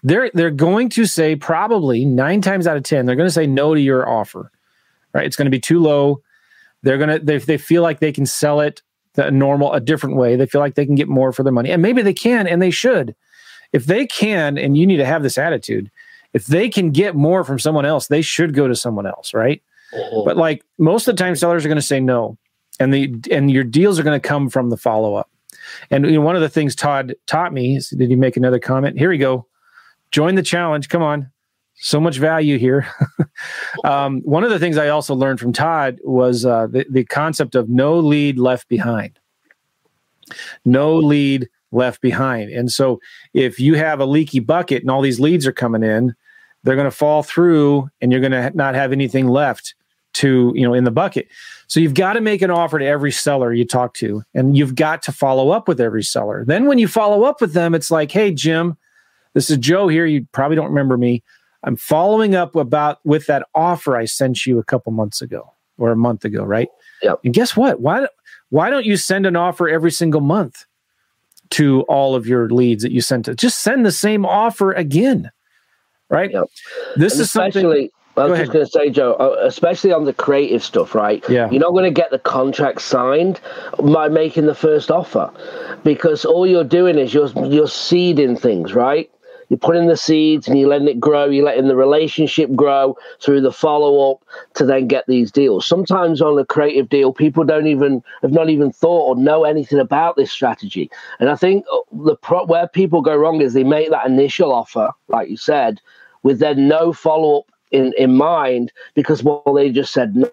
They're 0.03 0.31
they're 0.35 0.51
going 0.51 0.91
to 0.91 1.07
say 1.07 1.37
probably 1.37 2.05
nine 2.05 2.43
times 2.43 2.67
out 2.67 2.77
of 2.77 2.83
ten, 2.83 3.07
they're 3.07 3.17
going 3.17 3.29
to 3.29 3.33
say 3.33 3.47
no 3.47 3.75
to 3.75 3.81
your 3.81 4.07
offer. 4.07 4.53
Right. 5.15 5.25
It's 5.25 5.37
going 5.37 5.47
to 5.47 5.51
be 5.51 5.61
too 5.61 5.81
low. 5.81 6.21
They're 6.83 6.99
gonna 6.99 7.19
they, 7.19 7.39
they 7.39 7.57
feel 7.57 7.83
like 7.83 8.01
they 8.01 8.13
can 8.13 8.27
sell 8.27 8.61
it 8.61 8.83
a 9.17 9.31
normal, 9.31 9.73
a 9.73 9.81
different 9.81 10.17
way. 10.17 10.37
They 10.37 10.47
feel 10.47 10.61
like 10.61 10.75
they 10.75 10.87
can 10.87 10.95
get 10.95 11.09
more 11.09 11.33
for 11.33 11.43
their 11.43 11.53
money. 11.53 11.71
And 11.71 11.83
maybe 11.83 12.03
they 12.03 12.15
can 12.15 12.47
and 12.47 12.61
they 12.61 12.71
should. 12.71 13.15
If 13.73 13.87
they 13.87 14.07
can, 14.07 14.59
and 14.59 14.77
you 14.77 14.87
need 14.87 14.97
to 14.97 15.05
have 15.05 15.23
this 15.23 15.39
attitude, 15.39 15.91
if 16.33 16.47
they 16.47 16.69
can 16.69 16.91
get 16.91 17.15
more 17.15 17.45
from 17.45 17.59
someone 17.59 17.87
else, 17.87 18.09
they 18.09 18.23
should 18.23 18.55
go 18.55 18.69
to 18.69 18.75
someone 18.75 19.07
else, 19.07 19.35
right? 19.35 19.63
Uh-huh. 19.93 20.23
But 20.25 20.37
like 20.37 20.65
most 20.79 21.09
of 21.09 21.17
the 21.17 21.23
time, 21.23 21.37
sellers 21.37 21.65
are 21.65 21.69
going 21.69 21.77
to 21.77 21.83
say 21.83 22.01
no. 22.01 22.37
And 22.79 22.95
the 22.95 23.15
and 23.31 23.51
your 23.51 23.65
deals 23.65 23.99
are 23.99 24.03
going 24.03 24.19
to 24.19 24.27
come 24.27 24.49
from 24.49 24.71
the 24.71 24.77
follow 24.77 25.15
up. 25.15 25.29
And 25.91 26.07
you 26.07 26.13
know, 26.13 26.21
one 26.23 26.37
of 26.37 26.43
the 26.43 26.49
things 26.49 26.75
Todd 26.75 27.15
taught 27.27 27.53
me 27.53 27.77
is, 27.77 27.91
did 27.91 28.09
he 28.09 28.17
make 28.17 28.37
another 28.37 28.59
comment? 28.59 28.99
Here 28.99 29.11
we 29.11 29.19
go. 29.19 29.47
Join 30.13 30.35
the 30.35 30.43
challenge. 30.43 30.89
Come 30.89 31.03
on 31.03 31.31
so 31.81 31.99
much 31.99 32.19
value 32.19 32.59
here. 32.59 32.87
um, 33.85 34.21
one 34.21 34.45
of 34.45 34.51
the 34.51 34.59
things 34.59 34.77
I 34.77 34.89
also 34.89 35.15
learned 35.15 35.41
from 35.41 35.53
Todd 35.53 35.99
was 36.05 36.45
uh, 36.45 36.67
the, 36.67 36.85
the 36.91 37.05
concept 37.05 37.55
of 37.55 37.71
no 37.71 37.99
lead 37.99 38.39
left 38.39 38.69
behind. 38.69 39.19
No 40.65 40.97
lead 40.97 41.49
left 41.73 42.03
behind. 42.03 42.51
And 42.51 42.71
so 42.71 43.01
if 43.33 43.59
you 43.59 43.75
have 43.75 43.99
a 43.99 44.05
leaky 44.05 44.41
bucket 44.41 44.83
and 44.83 44.91
all 44.91 45.01
these 45.01 45.21
leads 45.21 45.47
are 45.47 45.53
coming 45.53 45.83
in, 45.83 46.15
they're 46.63 46.77
going 46.77 46.91
to 46.91 46.97
fall 46.97 47.23
through 47.23 47.89
and 48.03 48.13
you're 48.13 48.21
going 48.21 48.33
to 48.33 48.51
not 48.55 48.75
have 48.75 48.93
anything 48.93 49.29
left 49.29 49.75
to, 50.13 50.53
you 50.55 50.67
know, 50.67 50.75
in 50.75 50.85
the 50.85 50.91
bucket. 50.91 51.29
So 51.67 51.81
you've 51.81 51.95
got 51.95 52.13
to 52.13 52.21
make 52.21 52.43
an 52.43 52.51
offer 52.51 52.79
to 52.79 52.85
every 52.85 53.13
seller 53.13 53.55
you 53.55 53.65
talk 53.65 53.95
to 53.95 54.23
and 54.35 54.55
you've 54.55 54.75
got 54.75 55.03
to 55.05 55.13
follow 55.13 55.51
up 55.51 55.67
with 55.67 55.81
every 55.81 56.03
seller. 56.03 56.45
Then 56.45 56.67
when 56.67 56.79
you 56.79 56.89
follow 56.89 57.25
up 57.25 57.41
with 57.41 57.55
them, 57.55 57.75
it's 57.75 57.91
like, 57.91 58.11
"Hey 58.11 58.35
Jim, 58.35 58.77
this 59.33 59.49
is 59.49 59.57
Joe 59.57 59.89
here. 59.89 60.05
You 60.05 60.27
probably 60.33 60.57
don't 60.57 60.69
remember 60.69 60.99
me. 60.99 61.23
I'm 61.63 61.77
following 61.77 62.35
up 62.35 62.57
about 62.57 62.99
with 63.05 63.27
that 63.27 63.47
offer 63.55 63.97
I 63.97 64.07
sent 64.07 64.47
you 64.47 64.59
a 64.59 64.65
couple 64.65 64.93
months 64.93 65.21
ago 65.21 65.53
or 65.79 65.93
a 65.93 65.97
month 65.97 66.25
ago, 66.25 66.43
right? 66.45 66.69
Yep. 67.03 67.21
And 67.25 67.35
guess 67.35 67.57
what? 67.57 67.81
Why 67.81 68.07
why 68.51 68.71
don't 68.71 68.87
you 68.87 68.97
send 68.97 69.27
an 69.27 69.37
offer 69.37 69.69
every 69.69 69.91
single 69.91 70.21
month 70.21 70.65
to 71.51 71.83
all 71.83 72.15
of 72.15 72.27
your 72.27 72.49
leads 72.49 72.83
that 72.83 72.93
you 72.93 73.01
sent 73.01 73.27
to? 73.27 73.35
Just 73.35 73.61
send 73.61 73.85
the 73.85 73.93
same 73.93 74.25
offer 74.25 74.73
again, 74.73 75.31
right? 76.09 76.31
Yep. 76.33 76.45
This 76.97 77.15
and 77.15 77.23
is 77.23 77.31
something. 77.31 77.91
I 78.17 78.25
was 78.25 78.39
just 78.41 78.53
going 78.53 78.65
to 78.65 78.71
say, 78.71 78.91
Joe, 78.91 79.15
uh, 79.15 79.37
especially 79.47 79.93
on 79.93 80.05
the 80.05 80.13
creative 80.13 80.65
stuff, 80.65 80.95
right? 80.95 81.25
Yeah. 81.29 81.49
You're 81.49 81.61
not 81.61 81.71
going 81.71 81.85
to 81.85 81.91
get 81.91 82.11
the 82.11 82.19
contract 82.19 82.83
signed 82.83 83.41
by 83.79 84.09
making 84.09 84.47
the 84.47 84.55
first 84.55 84.91
offer, 84.91 85.31
because 85.85 86.25
all 86.25 86.47
you're 86.47 86.65
doing 86.65 86.99
is 86.99 87.15
you're 87.15 87.31
you're 87.47 87.69
seeding 87.69 88.37
things, 88.37 88.75
right? 88.75 89.11
You're 89.51 89.59
putting 89.59 89.89
the 89.89 89.97
seeds 89.97 90.49
and 90.49 90.59
you're 90.59 90.69
letting 90.69 90.89
it 90.89 91.01
grow, 91.01 91.27
you're 91.27 91.45
letting 91.45 91.67
the 91.67 91.77
relationship 91.77 92.55
grow 92.55 92.97
through 93.21 93.41
the 93.41 93.53
follow 93.53 94.13
up 94.13 94.25
to 94.55 94.65
then 94.65 94.87
get 94.87 95.05
these 95.09 95.33
deals. 95.33 95.67
Sometimes 95.67 96.23
on 96.23 96.39
a 96.39 96.47
creative 96.47 96.89
deal, 96.89 97.13
people 97.13 97.45
don't 97.45 97.67
even 97.67 98.03
have 98.23 98.31
not 98.31 98.49
even 98.49 98.71
thought 98.71 99.09
or 99.09 99.17
know 99.17 99.45
anything 99.45 99.81
about 99.81 100.17
this 100.17 100.31
strategy. 100.31 100.89
And 101.19 101.29
I 101.29 101.35
think 101.35 101.65
uh, 101.73 101.79
the 101.93 102.17
pro- 102.17 102.47
where 102.47 102.69
people 102.69 103.03
go 103.03 103.17
wrong 103.17 103.41
is 103.43 103.53
they 103.53 103.65
make 103.65 103.91
that 103.91 104.07
initial 104.07 104.53
offer, 104.53 104.91
like 105.09 105.29
you 105.29 105.37
said, 105.37 105.81
with 106.23 106.39
then 106.39 106.69
no 106.69 106.93
follow 106.93 107.41
up 107.41 107.51
in, 107.73 107.93
in 107.99 108.17
mind 108.17 108.73
because 108.95 109.23
well 109.23 109.43
they 109.55 109.71
just 109.71 109.93
said 109.93 110.15
no, 110.15 110.31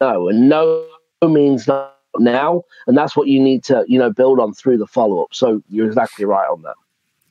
no 0.00 0.28
and 0.28 0.48
no 0.50 0.86
means 1.22 1.66
no 1.66 1.88
now. 2.18 2.62
And 2.86 2.98
that's 2.98 3.16
what 3.16 3.28
you 3.28 3.40
need 3.40 3.64
to 3.64 3.84
you 3.88 3.98
know 3.98 4.12
build 4.12 4.40
on 4.40 4.52
through 4.52 4.76
the 4.76 4.86
follow 4.86 5.22
up 5.22 5.28
so 5.32 5.62
you're 5.70 5.86
exactly 5.86 6.26
right 6.26 6.48
on 6.50 6.60
that 6.62 6.74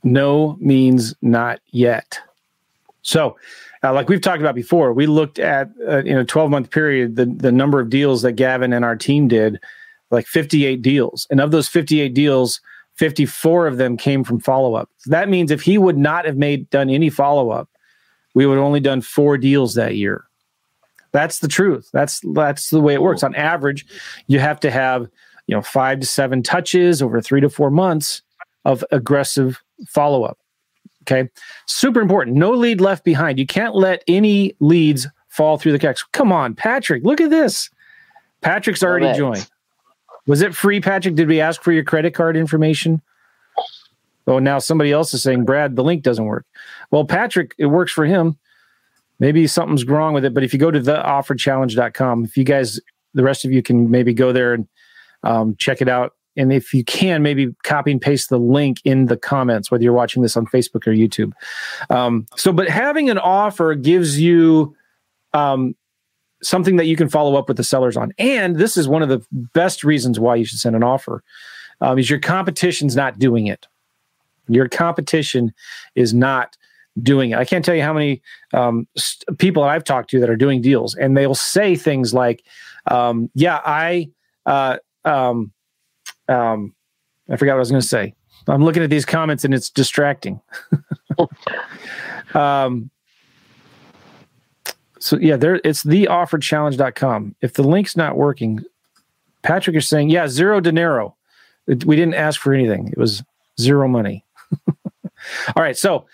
no 0.03 0.57
means 0.59 1.13
not 1.21 1.59
yet. 1.67 2.19
So, 3.01 3.37
uh, 3.83 3.93
like 3.93 4.09
we've 4.09 4.21
talked 4.21 4.41
about 4.41 4.55
before, 4.55 4.93
we 4.93 5.07
looked 5.07 5.39
at 5.39 5.69
uh, 5.87 6.03
in 6.03 6.17
a 6.17 6.25
12 6.25 6.51
month 6.51 6.69
period 6.69 7.15
the 7.15 7.25
the 7.25 7.51
number 7.51 7.79
of 7.79 7.89
deals 7.89 8.21
that 8.21 8.33
Gavin 8.33 8.73
and 8.73 8.85
our 8.85 8.95
team 8.95 9.27
did, 9.27 9.59
like 10.11 10.27
58 10.27 10.81
deals, 10.81 11.27
and 11.29 11.41
of 11.41 11.51
those 11.51 11.67
58 11.67 12.13
deals, 12.13 12.61
54 12.95 13.67
of 13.67 13.77
them 13.77 13.97
came 13.97 14.23
from 14.23 14.39
follow 14.39 14.75
up. 14.75 14.89
So 14.97 15.11
that 15.11 15.29
means 15.29 15.49
if 15.49 15.61
he 15.61 15.77
would 15.77 15.97
not 15.97 16.25
have 16.25 16.37
made 16.37 16.69
done 16.69 16.89
any 16.89 17.09
follow 17.09 17.49
up, 17.49 17.69
we 18.35 18.45
would 18.45 18.55
have 18.55 18.65
only 18.65 18.79
done 18.79 19.01
four 19.01 19.37
deals 19.37 19.73
that 19.73 19.95
year. 19.95 20.25
That's 21.11 21.39
the 21.39 21.47
truth. 21.47 21.89
That's 21.91 22.21
that's 22.33 22.69
the 22.69 22.81
way 22.81 22.93
it 22.93 23.01
works. 23.01 23.23
On 23.23 23.35
average, 23.35 23.85
you 24.27 24.39
have 24.39 24.59
to 24.61 24.71
have 24.71 25.09
you 25.47 25.55
know 25.55 25.61
five 25.61 25.99
to 25.99 26.05
seven 26.05 26.43
touches 26.43 27.01
over 27.01 27.19
three 27.19 27.41
to 27.41 27.49
four 27.49 27.71
months 27.71 28.21
of 28.65 28.83
aggressive 28.91 29.61
follow 29.87 30.23
up. 30.23 30.37
Okay. 31.03 31.29
Super 31.67 31.99
important. 31.99 32.37
No 32.37 32.51
lead 32.51 32.79
left 32.79 33.03
behind. 33.03 33.39
You 33.39 33.47
can't 33.47 33.75
let 33.75 34.03
any 34.07 34.55
leads 34.59 35.07
fall 35.29 35.57
through 35.57 35.71
the 35.71 35.79
cracks. 35.79 36.03
Come 36.11 36.31
on, 36.31 36.53
Patrick. 36.53 37.03
Look 37.03 37.19
at 37.21 37.29
this. 37.29 37.69
Patrick's 38.41 38.83
already 38.83 39.17
joined. 39.17 39.49
Was 40.27 40.41
it 40.41 40.53
free, 40.55 40.79
Patrick? 40.79 41.15
Did 41.15 41.27
we 41.27 41.41
ask 41.41 41.63
for 41.63 41.71
your 41.71 41.83
credit 41.83 42.13
card 42.13 42.37
information? 42.37 43.01
Oh, 44.27 44.37
now 44.37 44.59
somebody 44.59 44.91
else 44.91 45.13
is 45.15 45.23
saying, 45.23 45.45
Brad, 45.45 45.75
the 45.75 45.83
link 45.83 46.03
doesn't 46.03 46.25
work. 46.25 46.45
Well, 46.91 47.05
Patrick, 47.05 47.55
it 47.57 47.65
works 47.65 47.91
for 47.91 48.05
him. 48.05 48.37
Maybe 49.19 49.47
something's 49.47 49.85
wrong 49.85 50.13
with 50.13 50.23
it. 50.25 50.33
But 50.33 50.43
if 50.43 50.53
you 50.53 50.59
go 50.59 50.69
to 50.71 50.79
theofferchallenge.com, 50.79 52.25
if 52.25 52.37
you 52.37 52.43
guys, 52.43 52.79
the 53.13 53.23
rest 53.23 53.45
of 53.45 53.51
you 53.51 53.63
can 53.63 53.89
maybe 53.89 54.13
go 54.13 54.31
there 54.31 54.53
and 54.53 54.67
Um, 55.23 55.55
check 55.57 55.81
it 55.81 55.87
out. 55.89 56.15
And 56.37 56.53
if 56.53 56.73
you 56.73 56.83
can, 56.83 57.21
maybe 57.21 57.53
copy 57.63 57.91
and 57.91 58.01
paste 58.01 58.29
the 58.29 58.39
link 58.39 58.79
in 58.85 59.07
the 59.07 59.17
comments, 59.17 59.69
whether 59.69 59.83
you're 59.83 59.93
watching 59.93 60.21
this 60.21 60.37
on 60.37 60.45
Facebook 60.45 60.87
or 60.87 60.93
YouTube. 60.93 61.33
Um, 61.89 62.25
so, 62.35 62.53
but 62.53 62.69
having 62.69 63.09
an 63.09 63.17
offer 63.17 63.75
gives 63.75 64.19
you 64.19 64.75
um, 65.33 65.75
something 66.41 66.77
that 66.77 66.85
you 66.85 66.95
can 66.95 67.09
follow 67.09 67.35
up 67.35 67.47
with 67.47 67.57
the 67.57 67.63
sellers 67.63 67.97
on. 67.97 68.13
And 68.17 68.55
this 68.55 68.77
is 68.77 68.87
one 68.87 69.01
of 69.01 69.09
the 69.09 69.25
best 69.31 69.83
reasons 69.83 70.19
why 70.19 70.35
you 70.35 70.45
should 70.45 70.59
send 70.59 70.75
an 70.75 70.83
offer 70.83 71.23
um, 71.81 71.99
is 71.99 72.09
your 72.09 72.19
competition's 72.19 72.95
not 72.95 73.19
doing 73.19 73.47
it. 73.47 73.67
Your 74.47 74.67
competition 74.67 75.53
is 75.95 76.13
not 76.13 76.57
doing 77.01 77.31
it. 77.31 77.37
I 77.37 77.45
can't 77.45 77.63
tell 77.63 77.75
you 77.75 77.83
how 77.83 77.93
many 77.93 78.21
um, 78.53 78.87
st- 78.97 79.37
people 79.37 79.63
I've 79.63 79.83
talked 79.83 80.09
to 80.11 80.19
that 80.19 80.29
are 80.29 80.35
doing 80.35 80.61
deals, 80.61 80.95
and 80.95 81.15
they'll 81.15 81.35
say 81.35 81.75
things 81.75 82.13
like, 82.13 82.43
um, 82.87 83.29
"Yeah, 83.33 83.61
I, 83.65 84.09
uh, 84.45 84.77
um, 85.05 85.51
um, 86.31 86.73
I 87.29 87.35
forgot 87.35 87.53
what 87.53 87.57
I 87.57 87.59
was 87.59 87.71
going 87.71 87.81
to 87.81 87.87
say. 87.87 88.13
I'm 88.47 88.63
looking 88.63 88.83
at 88.83 88.89
these 88.89 89.05
comments 89.05 89.43
and 89.43 89.53
it's 89.53 89.69
distracting." 89.69 90.41
um, 92.33 92.89
so 94.99 95.17
yeah, 95.17 95.35
there 95.35 95.59
it's 95.63 95.83
theofferchallenge.com. 95.83 97.35
If 97.41 97.53
the 97.53 97.63
link's 97.63 97.97
not 97.97 98.17
working, 98.17 98.63
Patrick 99.41 99.75
is 99.75 99.87
saying, 99.87 100.09
yeah, 100.09 100.27
zero 100.27 100.59
dinero. 100.59 101.15
It, 101.67 101.85
we 101.85 101.95
didn't 101.95 102.13
ask 102.13 102.39
for 102.39 102.53
anything. 102.53 102.89
It 102.89 102.97
was 102.97 103.23
zero 103.59 103.87
money. 103.87 104.23
All 104.67 105.63
right, 105.63 105.77
so 105.77 106.05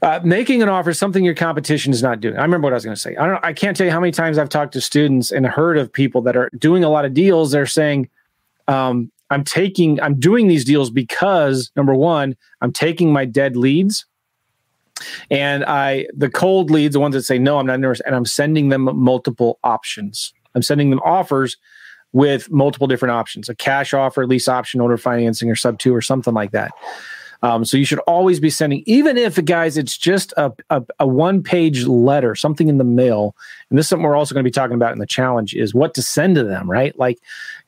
uh, 0.00 0.20
making 0.24 0.62
an 0.62 0.68
offer 0.68 0.90
is 0.90 0.98
something 0.98 1.24
your 1.24 1.34
competition 1.34 1.92
is 1.92 2.02
not 2.02 2.20
doing. 2.20 2.36
I 2.36 2.42
remember 2.42 2.66
what 2.66 2.72
I 2.72 2.76
was 2.76 2.84
going 2.84 2.94
to 2.94 3.00
say. 3.00 3.16
I 3.16 3.26
don't. 3.26 3.44
I 3.44 3.52
can't 3.52 3.76
tell 3.76 3.86
you 3.86 3.92
how 3.92 4.00
many 4.00 4.12
times 4.12 4.38
I've 4.38 4.48
talked 4.48 4.72
to 4.74 4.80
students 4.80 5.30
and 5.30 5.46
heard 5.46 5.76
of 5.76 5.92
people 5.92 6.22
that 6.22 6.36
are 6.36 6.50
doing 6.56 6.84
a 6.84 6.88
lot 6.88 7.04
of 7.04 7.14
deals. 7.14 7.50
They're 7.50 7.66
saying, 7.66 8.08
um, 8.68 9.10
"I'm 9.30 9.44
taking, 9.44 10.00
I'm 10.00 10.18
doing 10.18 10.48
these 10.48 10.64
deals 10.64 10.90
because 10.90 11.70
number 11.76 11.94
one, 11.94 12.36
I'm 12.60 12.72
taking 12.72 13.12
my 13.12 13.24
dead 13.24 13.56
leads, 13.56 14.06
and 15.30 15.64
I 15.64 16.06
the 16.16 16.30
cold 16.30 16.70
leads, 16.70 16.94
the 16.94 17.00
ones 17.00 17.14
that 17.14 17.22
say 17.22 17.38
no, 17.38 17.58
I'm 17.58 17.66
not 17.66 17.74
interested, 17.74 18.06
and 18.06 18.16
I'm 18.16 18.26
sending 18.26 18.68
them 18.68 18.88
multiple 18.96 19.58
options. 19.64 20.32
I'm 20.54 20.62
sending 20.62 20.90
them 20.90 21.00
offers." 21.04 21.56
With 22.14 22.50
multiple 22.50 22.86
different 22.86 23.12
options, 23.12 23.50
a 23.50 23.54
cash 23.54 23.92
offer, 23.92 24.26
lease 24.26 24.48
option, 24.48 24.80
owner 24.80 24.96
financing, 24.96 25.50
or 25.50 25.54
sub 25.54 25.78
two, 25.78 25.94
or 25.94 26.00
something 26.00 26.32
like 26.32 26.52
that. 26.52 26.70
Um, 27.42 27.66
so 27.66 27.76
you 27.76 27.84
should 27.84 27.98
always 28.00 28.40
be 28.40 28.48
sending, 28.48 28.82
even 28.86 29.18
if, 29.18 29.44
guys, 29.44 29.76
it's 29.76 29.98
just 29.98 30.32
a, 30.38 30.50
a, 30.70 30.82
a 31.00 31.06
one 31.06 31.42
page 31.42 31.84
letter, 31.84 32.34
something 32.34 32.68
in 32.68 32.78
the 32.78 32.84
mail. 32.84 33.36
And 33.68 33.78
this 33.78 33.84
is 33.84 33.90
something 33.90 34.04
we're 34.04 34.16
also 34.16 34.34
going 34.34 34.42
to 34.42 34.48
be 34.48 34.50
talking 34.50 34.74
about 34.74 34.92
in 34.92 35.00
the 35.00 35.06
challenge 35.06 35.54
is 35.54 35.74
what 35.74 35.92
to 35.94 36.02
send 36.02 36.36
to 36.36 36.44
them, 36.44 36.68
right? 36.68 36.98
Like 36.98 37.18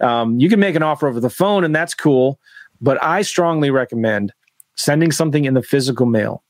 um, 0.00 0.38
you 0.38 0.48
can 0.48 0.60
make 0.60 0.74
an 0.74 0.82
offer 0.82 1.08
over 1.08 1.20
the 1.20 1.30
phone 1.30 1.64
and 1.64 1.74
that's 1.74 1.94
cool. 1.94 2.38
But 2.80 3.02
I 3.02 3.22
strongly 3.22 3.70
recommend 3.70 4.32
sending 4.74 5.12
something 5.12 5.44
in 5.44 5.54
the 5.54 5.62
physical 5.62 6.06
mail. 6.06 6.42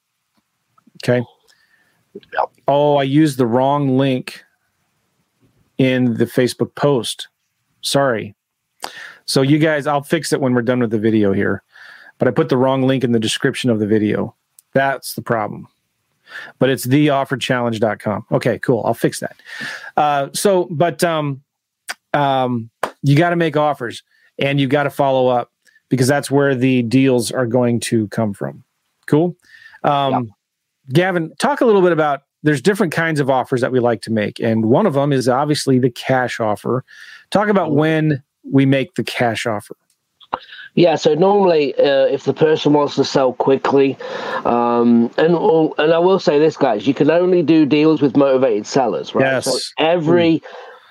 Okay. 1.03 1.25
Oh, 2.69 2.97
I 2.97 3.03
used 3.03 3.39
the 3.39 3.47
wrong 3.47 3.97
link 3.97 4.45
in 5.79 6.15
the 6.15 6.27
Facebook 6.27 6.75
post. 6.75 7.29
Sorry. 7.81 8.35
So 9.25 9.43
you 9.43 9.59
guys, 9.59 9.87
I'll 9.87 10.03
fix 10.03 10.33
it 10.33 10.41
when 10.41 10.55
we're 10.55 10.63
done 10.63 10.81
with 10.81 10.91
the 10.91 10.99
video 10.99 11.33
here 11.33 11.63
but 12.21 12.29
I 12.29 12.31
put 12.31 12.51
the 12.51 12.57
wrong 12.57 12.83
link 12.83 13.03
in 13.03 13.11
the 13.11 13.19
description 13.19 13.71
of 13.71 13.81
the 13.81 13.87
video. 13.87 14.37
That's 14.75 15.15
the 15.15 15.23
problem. 15.23 15.67
But 16.61 16.69
it's 16.69 16.87
theofferchallenge.com. 16.87 18.27
Okay, 18.31 18.59
cool. 18.61 18.83
I'll 18.85 18.95
fix 18.95 19.19
that. 19.19 19.37
Uh, 19.97 20.29
so, 20.33 20.69
but 20.71 21.03
um, 21.03 21.43
um, 22.13 22.70
you 23.03 23.17
got 23.17 23.31
to 23.31 23.37
make 23.37 23.57
offers 23.57 24.03
and 24.39 24.61
you 24.61 24.67
got 24.67 24.85
to 24.85 24.91
follow 24.91 25.29
up 25.29 25.51
because 25.89 26.07
that's 26.07 26.31
where 26.31 26.55
the 26.55 26.83
deals 26.83 27.31
are 27.31 27.47
going 27.47 27.81
to 27.81 28.09
come 28.09 28.33
from. 28.33 28.65
Cool. 29.07 29.37
Um, 29.83 30.33
Gavin, 30.93 31.33
talk 31.39 31.61
a 31.61 31.65
little 31.65 31.83
bit 31.83 31.93
about 31.93 32.23
there's 32.43 32.63
different 32.63 32.93
kinds 32.93 33.21
of 33.21 33.29
offers 33.29 33.61
that 33.61 33.73
we 33.73 33.81
like 33.81 34.03
to 34.03 34.11
make. 34.11 34.41
And 34.41 34.67
one 34.67 34.87
of 34.87 34.95
them 34.95 35.13
is 35.13 35.29
obviously 35.29 35.79
the 35.79 35.91
cash 35.91 36.41
offer. 36.41 36.85
Talk 37.31 37.49
about 37.49 37.73
when 37.73 38.23
we 38.51 38.67
make 38.67 38.95
the 38.95 39.05
cash 39.05 39.47
offer. 39.47 39.77
Yeah, 40.75 40.95
so 40.95 41.15
normally, 41.15 41.75
uh, 41.75 42.07
if 42.07 42.25
the 42.25 42.33
person 42.33 42.73
wants 42.73 42.95
to 42.95 43.05
sell 43.05 43.33
quickly, 43.33 43.99
um, 44.45 45.11
and 45.19 45.35
and 45.35 45.93
I 45.93 45.99
will 45.99 46.21
say 46.21 46.39
this, 46.39 46.57
guys, 46.57 46.87
you 46.87 46.95
can 46.95 47.11
only 47.11 47.43
do 47.43 47.67
deals 47.67 48.01
with 48.01 48.17
motivated 48.17 48.67
sellers, 48.69 49.13
right? 49.13 49.25
Yes. 49.25 49.47
So 49.47 49.59
every 49.79 50.39
mm. 50.39 50.43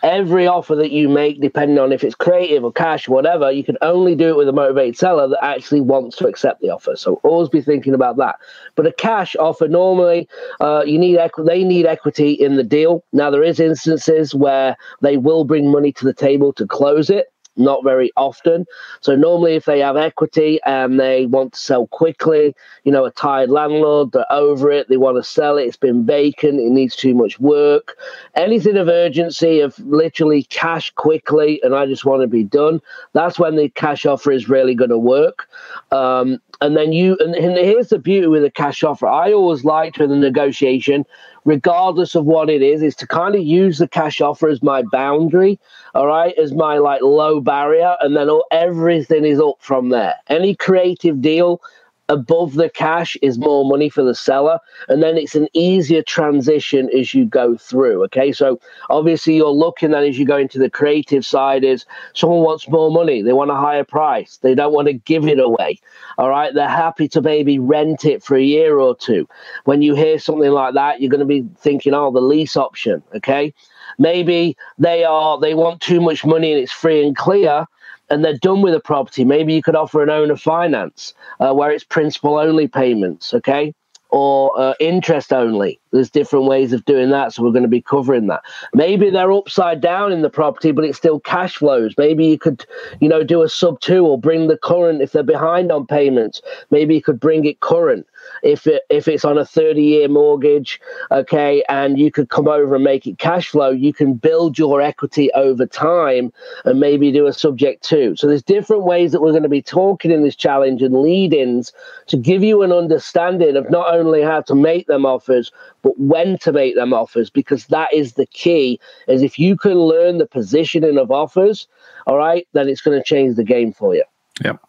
Every 0.04 0.48
offer 0.48 0.76
that 0.76 0.92
you 0.92 1.10
make, 1.10 1.42
depending 1.42 1.80
on 1.80 1.92
if 1.92 2.04
it's 2.04 2.16
creative 2.16 2.64
or 2.64 2.72
cash, 2.72 3.08
whatever, 3.08 3.52
you 3.52 3.64
can 3.64 3.78
only 3.82 4.16
do 4.16 4.30
it 4.30 4.38
with 4.38 4.48
a 4.48 4.54
motivated 4.54 4.98
seller 4.98 5.28
that 5.28 5.44
actually 5.44 5.82
wants 5.82 6.18
to 6.18 6.28
accept 6.28 6.62
the 6.62 6.70
offer. 6.70 6.96
So 6.96 7.20
always 7.24 7.50
be 7.50 7.62
thinking 7.62 7.94
about 7.94 8.18
that. 8.18 8.38
But 8.76 8.88
a 8.88 8.94
cash 8.94 9.36
offer, 9.36 9.68
normally, 9.68 10.28
uh, 10.60 10.84
you 10.86 10.98
need 10.98 11.18
equi- 11.18 11.46
they 11.46 11.64
need 11.64 11.86
equity 11.86 12.32
in 12.32 12.56
the 12.56 12.64
deal. 12.64 13.04
Now 13.14 13.30
there 13.30 13.44
is 13.44 13.60
instances 13.60 14.34
where 14.34 14.78
they 15.02 15.18
will 15.18 15.44
bring 15.44 15.72
money 15.72 15.92
to 15.94 16.06
the 16.06 16.14
table 16.14 16.54
to 16.54 16.66
close 16.66 17.10
it 17.10 17.28
not 17.56 17.84
very 17.84 18.12
often. 18.16 18.66
So 19.02 19.16
normally, 19.16 19.56
if 19.56 19.66
they 19.66 19.80
have 19.80 19.98
equity 19.98 20.60
and 20.66 21.00
they 21.00 21.26
want 21.26 21.54
to 21.54 21.60
sell 21.60 21.88
quickly, 21.88 22.56
you 22.84 22.92
know, 22.92 23.06
a 23.06 23.12
tired 23.12 23.50
landlord, 23.50 24.12
they're 24.12 24.32
over 24.32 24.72
it, 24.72 24.88
they 24.90 24.98
want 24.98 25.18
to 25.18 25.24
sell 25.24 25.58
it, 25.58 25.64
it's 25.64 25.78
been 25.78 26.06
vacant, 26.06 26.60
it 26.60 26.70
needs 26.70 26.96
too 26.96 27.14
much 27.14 27.40
work, 27.40 27.98
anything 28.36 28.78
of 28.78 28.88
urgency, 28.88 29.60
of 29.60 29.78
literally 29.80 30.44
cash 30.44 30.92
quickly, 30.92 31.60
and 31.64 31.76
I 31.76 31.86
just 31.86 32.06
want 32.06 32.22
to 32.22 32.28
be 32.28 32.44
done. 32.44 32.82
That's 33.14 33.40
when 33.40 33.56
the 33.56 33.70
cash 33.70 34.06
offer 34.06 34.32
is 34.32 34.50
really 34.50 34.76
going 34.76 34.90
to 34.92 34.98
work. 34.98 35.48
Um, 35.92 36.40
and 36.62 36.76
then 36.76 36.92
you, 36.92 37.18
and, 37.20 37.36
and 37.36 37.58
here's 37.58 37.90
the 37.90 38.00
beauty 38.00 38.28
with 38.28 38.44
a 38.44 38.52
cash 38.52 38.84
offer. 38.84 39.08
I 39.08 39.32
always 39.32 39.64
liked 39.64 39.98
with 40.00 40.12
a 40.12 40.16
negotiation 40.16 41.06
regardless 41.46 42.16
of 42.16 42.26
what 42.26 42.50
it 42.50 42.62
is, 42.62 42.82
is 42.82 42.96
to 42.98 43.08
kind 43.08 43.36
of 43.36 43.42
use 43.42 43.78
the 43.78 43.88
cash 43.88 44.22
offer 44.22 44.50
as 44.50 44.62
my 44.62 44.84
boundary, 44.92 45.60
all 45.96 46.08
right, 46.08 46.38
as 46.38 46.54
my 46.54 46.78
like 46.78 47.02
low 47.02 47.40
barrier, 47.40 47.96
and 48.02 48.16
then 48.16 48.30
all, 48.30 48.46
everything 48.52 49.26
is 49.26 49.40
up 49.40 49.56
from 49.60 49.90
there. 49.90 50.16
Any 50.28 50.56
creative 50.56 51.22
deal 51.22 51.62
above 52.10 52.56
the 52.56 52.70
cash 52.70 53.16
is 53.22 53.38
more 53.38 53.64
money 53.64 53.88
for 53.88 54.04
the 54.04 54.16
seller 54.16 54.60
and 54.88 55.02
then 55.02 55.18
it's 55.18 55.36
an 55.36 55.48
easier 55.54 56.02
transition 56.02 56.90
as 56.98 57.14
you 57.14 57.24
go 57.26 57.56
through 57.56 58.04
okay? 58.04 58.32
So 58.32 58.60
obviously 58.90 59.36
you're 59.36 59.50
looking 59.50 59.92
then 59.92 60.04
as 60.04 60.18
you 60.18 60.26
go 60.26 60.38
into 60.38 60.60
the 60.60 60.70
creative 60.70 61.26
side 61.26 61.64
is 61.64 61.86
someone 62.14 62.42
wants 62.42 62.68
more 62.68 62.92
money 62.92 63.22
they 63.22 63.34
want 63.34 63.52
a 63.52 63.56
higher 63.56 63.84
price 63.84 64.38
they 64.42 64.56
don't 64.56 64.74
want 64.74 64.88
to 64.88 64.94
give 64.94 65.28
it 65.28 65.40
away 65.40 65.80
all 66.18 66.30
right? 66.30 66.54
They're 66.54 66.68
happy 66.68 67.08
to 67.10 67.22
maybe 67.22 67.60
rent 67.60 68.04
it 68.06 68.24
for 68.24 68.36
a 68.36 68.44
year 68.44 68.78
or 68.80 68.96
two. 68.96 69.28
When 69.64 69.82
you 69.82 69.96
hear 69.96 70.20
something 70.20 70.52
like 70.52 70.74
that 70.74 71.00
you're 71.00 71.12
going 71.12 71.20
to 71.20 71.26
be 71.26 71.48
thinking 71.58 71.94
oh 71.94 72.12
the 72.12 72.22
lease 72.22 72.58
option 72.58 73.04
okay? 73.16 73.54
Maybe 74.00 74.58
they 74.78 75.04
are 75.04 75.40
they 75.40 75.54
want 75.54 75.82
too 75.82 76.02
much 76.02 76.26
money 76.26 76.54
and 76.54 76.62
it's 76.62 76.72
free 76.72 77.06
and 77.06 77.16
clear 77.16 77.68
and 78.10 78.24
they're 78.24 78.38
done 78.38 78.62
with 78.62 78.74
a 78.74 78.80
property, 78.80 79.24
maybe 79.24 79.54
you 79.54 79.62
could 79.62 79.76
offer 79.76 80.02
an 80.04 80.10
owner 80.10 80.36
finance 80.36 81.14
uh, 81.40 81.54
where 81.54 81.72
it's 81.72 81.84
principal 81.84 82.38
only 82.38 82.68
payments, 82.68 83.34
okay? 83.34 83.74
Or 84.10 84.60
uh, 84.60 84.74
interest 84.80 85.32
only. 85.32 85.80
There's 85.92 86.10
different 86.10 86.46
ways 86.46 86.74
of 86.74 86.86
doing 86.86 87.10
that, 87.10 87.34
so 87.34 87.44
we're 87.44 87.52
going 87.52 87.64
to 87.64 87.68
be 87.68 87.82
covering 87.82 88.28
that. 88.28 88.42
Maybe 88.74 89.10
they're 89.10 89.32
upside 89.32 89.82
down 89.82 90.12
in 90.12 90.22
the 90.22 90.30
property, 90.30 90.72
but 90.72 90.86
it's 90.86 90.98
still 90.98 91.20
cash 91.20 91.58
flows. 91.58 91.96
Maybe 91.98 92.26
you 92.26 92.38
could, 92.38 92.66
you 93.00 93.10
know, 93.10 93.24
do 93.24 93.42
a 93.42 93.50
sub 93.50 93.80
two 93.80 94.06
or 94.06 94.20
bring 94.20 94.48
the 94.48 94.58
current 94.58 95.02
if 95.02 95.12
they're 95.12 95.24
behind 95.24 95.72
on 95.72 95.88
payments. 95.88 96.42
Maybe 96.70 96.96
you 96.96 97.02
could 97.02 97.20
bring 97.20 97.46
it 97.46 97.60
current 97.62 98.06
if 98.44 98.68
it 98.68 98.84
if 98.90 99.08
it's 99.08 99.26
on 99.26 99.38
a 99.38 99.46
30 99.46 99.82
year 99.82 100.08
mortgage 100.08 100.80
okay 101.12 101.64
and 101.70 102.00
you 102.00 102.12
could 102.12 102.30
come 102.30 102.48
over 102.48 102.76
and 102.76 102.84
make 102.84 103.06
it 103.08 103.18
cash 103.18 103.50
flow 103.50 103.70
you 103.70 103.94
can 103.94 104.14
build 104.14 104.58
your 104.58 104.82
equity 104.82 105.32
over 105.34 105.66
time 105.66 106.32
and 106.66 106.80
maybe 106.80 107.12
do 107.12 107.28
a 107.28 107.34
subject 107.34 107.84
to. 107.84 108.16
so 108.16 108.28
there's 108.28 108.44
different 108.44 108.84
ways 108.84 109.12
that 109.12 109.22
we're 109.22 109.32
going 109.32 109.44
to 109.44 109.50
be 109.50 109.62
talking 109.62 110.12
in 110.12 110.24
this 110.24 110.36
challenge 110.36 110.82
and 110.82 111.02
lead-ins 111.02 111.74
to 112.08 112.18
give 112.18 112.44
you 112.44 112.62
an 112.62 112.72
understanding 112.72 113.56
of 113.56 113.70
not 113.70 113.94
only 113.94 114.22
how 114.22 114.42
to 114.42 114.56
make 114.56 114.88
them 114.88 115.06
offers 115.06 115.52
but 115.82 115.98
when 116.00 116.38
to 116.40 116.52
make 116.52 116.76
them 116.76 116.94
offers 116.94 117.30
because 117.30 117.68
that 117.68 117.94
is 117.94 118.14
the 118.14 118.26
key 118.28 118.80
is 119.08 119.22
if 119.22 119.40
you 119.40 119.56
can 119.58 119.76
learn 119.76 120.18
the 120.18 120.26
positioning 120.26 120.98
of 120.98 121.12
offers 121.12 121.68
all 122.08 122.18
right 122.18 122.48
then 122.54 122.68
it's 122.68 122.82
going 122.82 122.98
to 122.98 123.04
change 123.04 123.36
the 123.36 123.44
game 123.44 123.72
for 123.72 123.96
you 123.96 124.04
yep 124.44 124.60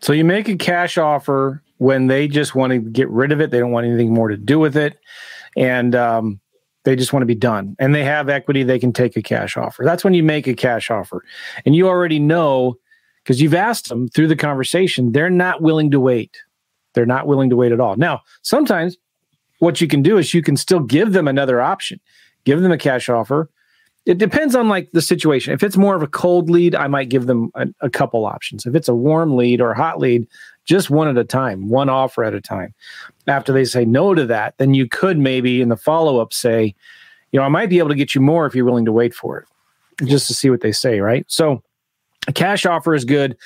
so 0.00 0.12
you 0.12 0.24
make 0.24 0.48
a 0.48 0.56
cash 0.56 0.98
offer 0.98 1.62
when 1.78 2.06
they 2.06 2.28
just 2.28 2.54
want 2.54 2.72
to 2.72 2.78
get 2.78 3.08
rid 3.08 3.32
of 3.32 3.40
it. 3.40 3.50
They 3.50 3.58
don't 3.58 3.70
want 3.70 3.86
anything 3.86 4.12
more 4.12 4.28
to 4.28 4.36
do 4.36 4.58
with 4.58 4.76
it. 4.76 4.98
And 5.56 5.94
um, 5.94 6.40
they 6.84 6.96
just 6.96 7.12
want 7.12 7.22
to 7.22 7.26
be 7.26 7.34
done. 7.34 7.76
And 7.78 7.94
they 7.94 8.04
have 8.04 8.28
equity, 8.28 8.62
they 8.62 8.78
can 8.78 8.92
take 8.92 9.16
a 9.16 9.22
cash 9.22 9.56
offer. 9.56 9.82
That's 9.84 10.04
when 10.04 10.14
you 10.14 10.22
make 10.22 10.46
a 10.46 10.54
cash 10.54 10.90
offer. 10.90 11.24
And 11.64 11.74
you 11.74 11.88
already 11.88 12.18
know 12.18 12.76
because 13.22 13.40
you've 13.40 13.54
asked 13.54 13.88
them 13.88 14.08
through 14.08 14.28
the 14.28 14.36
conversation, 14.36 15.12
they're 15.12 15.30
not 15.30 15.62
willing 15.62 15.90
to 15.92 16.00
wait. 16.00 16.36
They're 16.92 17.06
not 17.06 17.26
willing 17.26 17.50
to 17.50 17.56
wait 17.56 17.72
at 17.72 17.80
all. 17.80 17.96
Now, 17.96 18.20
sometimes 18.42 18.96
what 19.58 19.80
you 19.80 19.88
can 19.88 20.02
do 20.02 20.18
is 20.18 20.34
you 20.34 20.42
can 20.42 20.56
still 20.56 20.80
give 20.80 21.12
them 21.12 21.28
another 21.28 21.60
option, 21.60 22.00
give 22.44 22.60
them 22.60 22.72
a 22.72 22.78
cash 22.78 23.08
offer, 23.08 23.48
it 24.06 24.18
depends 24.18 24.54
on 24.54 24.68
like 24.68 24.90
the 24.92 25.00
situation. 25.00 25.54
If 25.54 25.62
it's 25.62 25.76
more 25.76 25.96
of 25.96 26.02
a 26.02 26.06
cold 26.06 26.50
lead, 26.50 26.74
I 26.74 26.88
might 26.88 27.08
give 27.08 27.26
them 27.26 27.50
a, 27.54 27.66
a 27.80 27.88
couple 27.88 28.26
options. 28.26 28.66
If 28.66 28.74
it's 28.74 28.88
a 28.88 28.94
warm 28.94 29.36
lead 29.36 29.60
or 29.60 29.72
a 29.72 29.76
hot 29.76 29.98
lead, 29.98 30.26
just 30.64 30.90
one 30.90 31.08
at 31.08 31.16
a 31.16 31.24
time, 31.24 31.68
one 31.68 31.88
offer 31.88 32.22
at 32.22 32.34
a 32.34 32.40
time. 32.40 32.74
After 33.26 33.52
they 33.52 33.64
say 33.64 33.84
no 33.84 34.14
to 34.14 34.26
that, 34.26 34.54
then 34.58 34.74
you 34.74 34.88
could 34.88 35.18
maybe 35.18 35.62
in 35.62 35.70
the 35.70 35.76
follow 35.76 36.20
up 36.20 36.32
say, 36.32 36.74
you 37.32 37.40
know, 37.40 37.46
I 37.46 37.48
might 37.48 37.70
be 37.70 37.78
able 37.78 37.88
to 37.88 37.94
get 37.94 38.14
you 38.14 38.20
more 38.20 38.46
if 38.46 38.54
you're 38.54 38.64
willing 38.64 38.84
to 38.84 38.92
wait 38.92 39.14
for 39.14 39.38
it, 39.38 40.06
just 40.06 40.26
to 40.28 40.34
see 40.34 40.50
what 40.50 40.60
they 40.60 40.72
say, 40.72 41.00
right? 41.00 41.24
So 41.28 41.62
a 42.26 42.32
cash 42.32 42.66
offer 42.66 42.94
is 42.94 43.04
good 43.04 43.36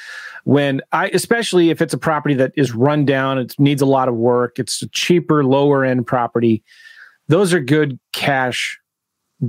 when 0.48 0.80
I, 0.92 1.08
especially 1.08 1.68
if 1.68 1.82
it's 1.82 1.92
a 1.92 1.98
property 1.98 2.34
that 2.36 2.52
is 2.56 2.72
run 2.72 3.04
down, 3.04 3.36
it 3.36 3.54
needs 3.58 3.82
a 3.82 3.86
lot 3.86 4.08
of 4.08 4.14
work, 4.14 4.58
it's 4.58 4.80
a 4.80 4.88
cheaper, 4.88 5.44
lower 5.44 5.84
end 5.84 6.06
property. 6.06 6.62
Those 7.28 7.52
are 7.52 7.60
good 7.60 7.98
cash 8.12 8.80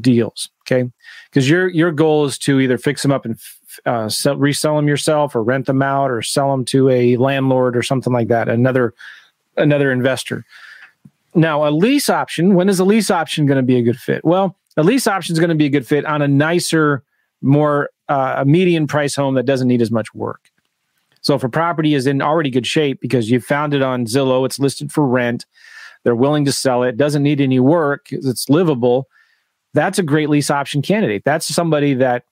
deals. 0.02 0.50
Okay, 0.64 0.92
because 1.30 1.50
your 1.50 1.70
your 1.70 1.94
goal 1.94 2.26
is 2.26 2.38
to 2.40 2.60
either 2.60 2.78
fix 2.78 3.02
them 3.02 3.14
up 3.14 3.24
and 3.24 3.40
uh, 3.86 4.10
sell, 4.10 4.36
resell 4.36 4.76
them 4.76 4.90
yourself, 4.90 5.38
or 5.38 5.42
rent 5.42 5.68
them 5.68 5.82
out, 5.82 6.12
or 6.12 6.22
sell 6.22 6.52
them 6.52 6.66
to 6.66 6.90
a 6.90 7.16
landlord 7.16 7.78
or 7.78 7.82
something 7.82 8.12
like 8.12 8.28
that. 8.28 8.50
Another 8.50 8.94
another 9.56 9.94
investor. 9.94 10.44
Now, 11.34 11.66
a 11.66 11.72
lease 11.72 12.10
option. 12.10 12.56
When 12.56 12.68
is 12.68 12.80
a 12.80 12.84
lease 12.84 13.10
option 13.10 13.46
going 13.46 13.56
to 13.56 13.64
be 13.64 13.78
a 13.78 13.84
good 13.84 14.00
fit? 14.00 14.26
Well, 14.26 14.58
a 14.76 14.84
lease 14.84 15.08
option 15.08 15.32
is 15.32 15.40
going 15.40 15.48
to 15.48 15.56
be 15.56 15.68
a 15.68 15.70
good 15.70 15.88
fit 15.88 16.06
on 16.06 16.22
a 16.22 16.28
nicer, 16.28 17.04
more 17.42 17.90
uh, 18.08 18.36
a 18.38 18.46
median 18.46 18.88
price 18.88 19.16
home 19.16 19.36
that 19.36 19.46
doesn't 19.46 19.68
need 19.68 19.82
as 19.82 19.92
much 19.92 20.14
work. 20.14 20.50
So 21.22 21.36
if 21.36 21.44
a 21.44 21.50
property 21.50 21.94
is 21.94 22.08
in 22.08 22.22
already 22.22 22.50
good 22.50 22.66
shape 22.66 23.02
because 23.02 23.30
you 23.30 23.40
found 23.40 23.74
it 23.74 23.82
on 23.82 24.06
Zillow, 24.06 24.46
it's 24.46 24.60
listed 24.60 24.92
for 24.92 25.06
rent, 25.06 25.46
they're 26.04 26.16
willing 26.16 26.46
to 26.46 26.52
sell 26.52 26.84
it, 26.84 26.98
doesn't 26.98 27.24
need 27.24 27.42
any 27.42 27.60
work, 27.60 28.08
it's 28.12 28.50
livable 28.50 29.08
that's 29.74 30.00
a 30.00 30.04
great 30.04 30.30
lease 30.30 30.50
option 30.50 30.82
candidate. 30.82 31.24
That's 31.26 31.48
somebody 31.48 31.94
that 31.96 32.24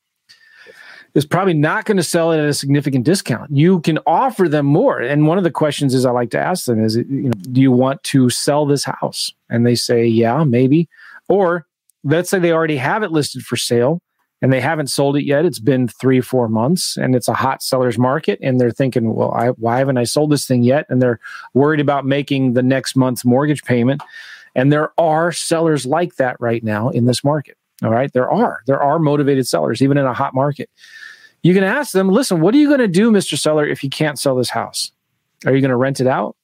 is 1.14 1.26
probably 1.26 1.54
not 1.54 1.86
going 1.86 1.98
to 1.98 2.04
sell 2.04 2.32
it 2.32 2.40
at 2.40 2.46
a 2.46 2.54
significant 2.54 3.06
discount. 3.06 3.50
You 3.52 3.80
can 3.82 4.00
offer 4.06 4.48
them 4.48 4.66
more. 4.66 5.00
And 5.00 5.28
one 5.28 5.38
of 5.38 5.44
the 5.44 5.52
questions 5.52 5.94
is 5.94 6.06
I 6.06 6.12
like 6.12 6.30
to 6.32 6.40
ask 6.40 6.66
them 6.66 6.84
is, 6.84 6.96
you 6.96 7.06
know, 7.08 7.32
do 7.52 7.62
you 7.62 7.72
want 7.72 8.04
to 8.04 8.30
sell 8.30 8.66
this 8.66 8.84
house? 8.84 9.34
And 9.50 9.66
they 9.66 9.76
say, 9.76 10.06
yeah, 10.06 10.44
maybe. 10.44 10.90
Or 11.28 11.66
let's 12.04 12.30
say 12.30 12.40
they 12.40 12.52
already 12.52 12.78
have 12.78 13.04
it 13.04 13.12
listed 13.12 13.44
for 13.44 13.56
sale 13.56 14.02
and 14.42 14.54
they 14.54 14.62
haven't 14.62 14.88
sold 14.88 15.18
it 15.18 15.26
yet. 15.26 15.46
It's 15.46 15.60
been 15.60 15.88
three, 15.88 16.22
four 16.22 16.48
months 16.48 16.98
and 16.98 17.16
it's 17.16 17.28
a 17.28 17.34
hot 17.34 17.64
seller's 17.64 17.98
market. 17.98 18.40
And 18.42 18.60
they're 18.60 18.72
thinking, 18.72 19.14
well, 19.14 19.32
I, 19.32 19.50
why 19.50 19.80
haven't 19.80 19.98
I 19.98 20.04
sold 20.04 20.32
this 20.32 20.46
thing 20.46 20.64
yet? 20.64 20.86
And 20.90 21.02
they're 21.02 21.20
worried 21.54 21.80
about 21.80 22.06
making 22.06 22.54
the 22.54 22.64
next 22.64 22.96
month's 22.96 23.26
mortgage 23.26 23.64
payment. 23.64 24.02
And 24.56 24.72
there 24.72 24.92
are 25.00 25.32
sellers 25.32 25.86
like 25.86 26.16
that 26.16 26.38
right 26.40 26.64
now 26.64 26.90
in 26.90 27.06
this 27.06 27.24
market. 27.24 27.58
All 27.84 27.92
right. 27.92 28.12
There 28.12 28.30
are. 28.30 28.62
There 28.66 28.82
are 28.82 28.98
motivated 28.98 29.48
sellers, 29.48 29.82
even 29.82 29.98
in 29.98 30.06
a 30.06 30.14
hot 30.14 30.34
market. 30.34 30.70
You 31.44 31.54
can 31.54 31.64
ask 31.64 31.92
them, 31.92 32.10
listen, 32.10 32.42
what 32.42 32.56
are 32.56 32.58
you 32.58 32.68
going 32.68 32.80
to 32.80 32.88
do, 32.88 33.12
Mr. 33.12 33.38
Seller, 33.38 33.68
if 33.68 33.84
you 33.84 33.90
can't 33.90 34.18
sell 34.18 34.36
this 34.36 34.50
house? 34.50 34.92
Are 35.46 35.54
you 35.54 35.62
going 35.62 35.70
to 35.70 35.78
rent 35.78 36.00
it 36.00 36.08
out? 36.08 36.36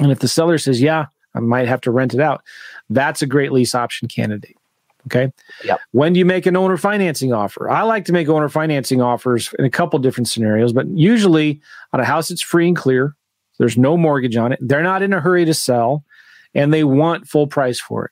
And 0.00 0.12
if 0.12 0.18
the 0.18 0.28
seller 0.28 0.58
says, 0.58 0.80
yeah, 0.80 1.06
I 1.34 1.40
might 1.40 1.68
have 1.68 1.80
to 1.82 1.90
rent 1.90 2.12
it 2.12 2.20
out, 2.20 2.42
that's 2.90 3.22
a 3.22 3.26
great 3.26 3.52
lease 3.52 3.74
option 3.74 4.08
candidate. 4.08 4.57
Okay. 5.06 5.32
Yep. 5.64 5.80
When 5.92 6.12
do 6.12 6.18
you 6.18 6.24
make 6.24 6.44
an 6.44 6.56
owner 6.56 6.76
financing 6.76 7.32
offer? 7.32 7.70
I 7.70 7.82
like 7.82 8.04
to 8.06 8.12
make 8.12 8.28
owner 8.28 8.48
financing 8.48 9.00
offers 9.00 9.54
in 9.58 9.64
a 9.64 9.70
couple 9.70 9.98
different 10.00 10.28
scenarios, 10.28 10.72
but 10.72 10.86
usually 10.88 11.60
on 11.92 12.00
a 12.00 12.04
house 12.04 12.28
that's 12.28 12.42
free 12.42 12.68
and 12.68 12.76
clear, 12.76 13.14
there's 13.58 13.78
no 13.78 13.96
mortgage 13.96 14.36
on 14.36 14.52
it. 14.52 14.58
They're 14.60 14.82
not 14.82 15.02
in 15.02 15.12
a 15.12 15.20
hurry 15.20 15.44
to 15.44 15.54
sell 15.54 16.04
and 16.54 16.74
they 16.74 16.84
want 16.84 17.28
full 17.28 17.46
price 17.46 17.80
for 17.80 18.06
it. 18.06 18.10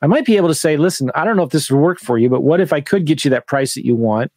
I 0.00 0.08
might 0.08 0.24
be 0.24 0.36
able 0.36 0.48
to 0.48 0.54
say, 0.54 0.76
listen, 0.76 1.10
I 1.14 1.24
don't 1.24 1.36
know 1.36 1.44
if 1.44 1.50
this 1.50 1.70
would 1.70 1.78
work 1.78 2.00
for 2.00 2.18
you, 2.18 2.28
but 2.28 2.42
what 2.42 2.60
if 2.60 2.72
I 2.72 2.80
could 2.80 3.04
get 3.04 3.24
you 3.24 3.30
that 3.30 3.46
price 3.46 3.74
that 3.74 3.86
you 3.86 3.94
want? 3.94 4.32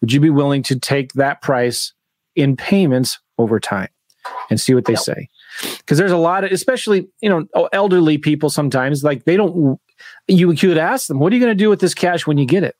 Would 0.00 0.12
you 0.12 0.20
be 0.20 0.28
willing 0.28 0.62
to 0.64 0.78
take 0.78 1.14
that 1.14 1.40
price 1.40 1.94
in 2.34 2.56
payments 2.56 3.18
over 3.38 3.58
time 3.58 3.88
and 4.50 4.60
see 4.60 4.74
what 4.74 4.84
they 4.84 4.92
yep. 4.92 5.00
say? 5.00 5.28
Because 5.78 5.96
there's 5.96 6.12
a 6.12 6.18
lot 6.18 6.44
of, 6.44 6.52
especially, 6.52 7.08
you 7.22 7.30
know, 7.30 7.68
elderly 7.72 8.18
people 8.18 8.50
sometimes, 8.50 9.02
like 9.02 9.24
they 9.24 9.38
don't, 9.38 9.80
you 10.28 10.52
could 10.54 10.78
ask 10.78 11.06
them, 11.06 11.18
what 11.18 11.32
are 11.32 11.36
you 11.36 11.40
going 11.40 11.56
to 11.56 11.64
do 11.64 11.68
with 11.68 11.80
this 11.80 11.94
cash 11.94 12.26
when 12.26 12.38
you 12.38 12.46
get 12.46 12.62
it? 12.62 12.76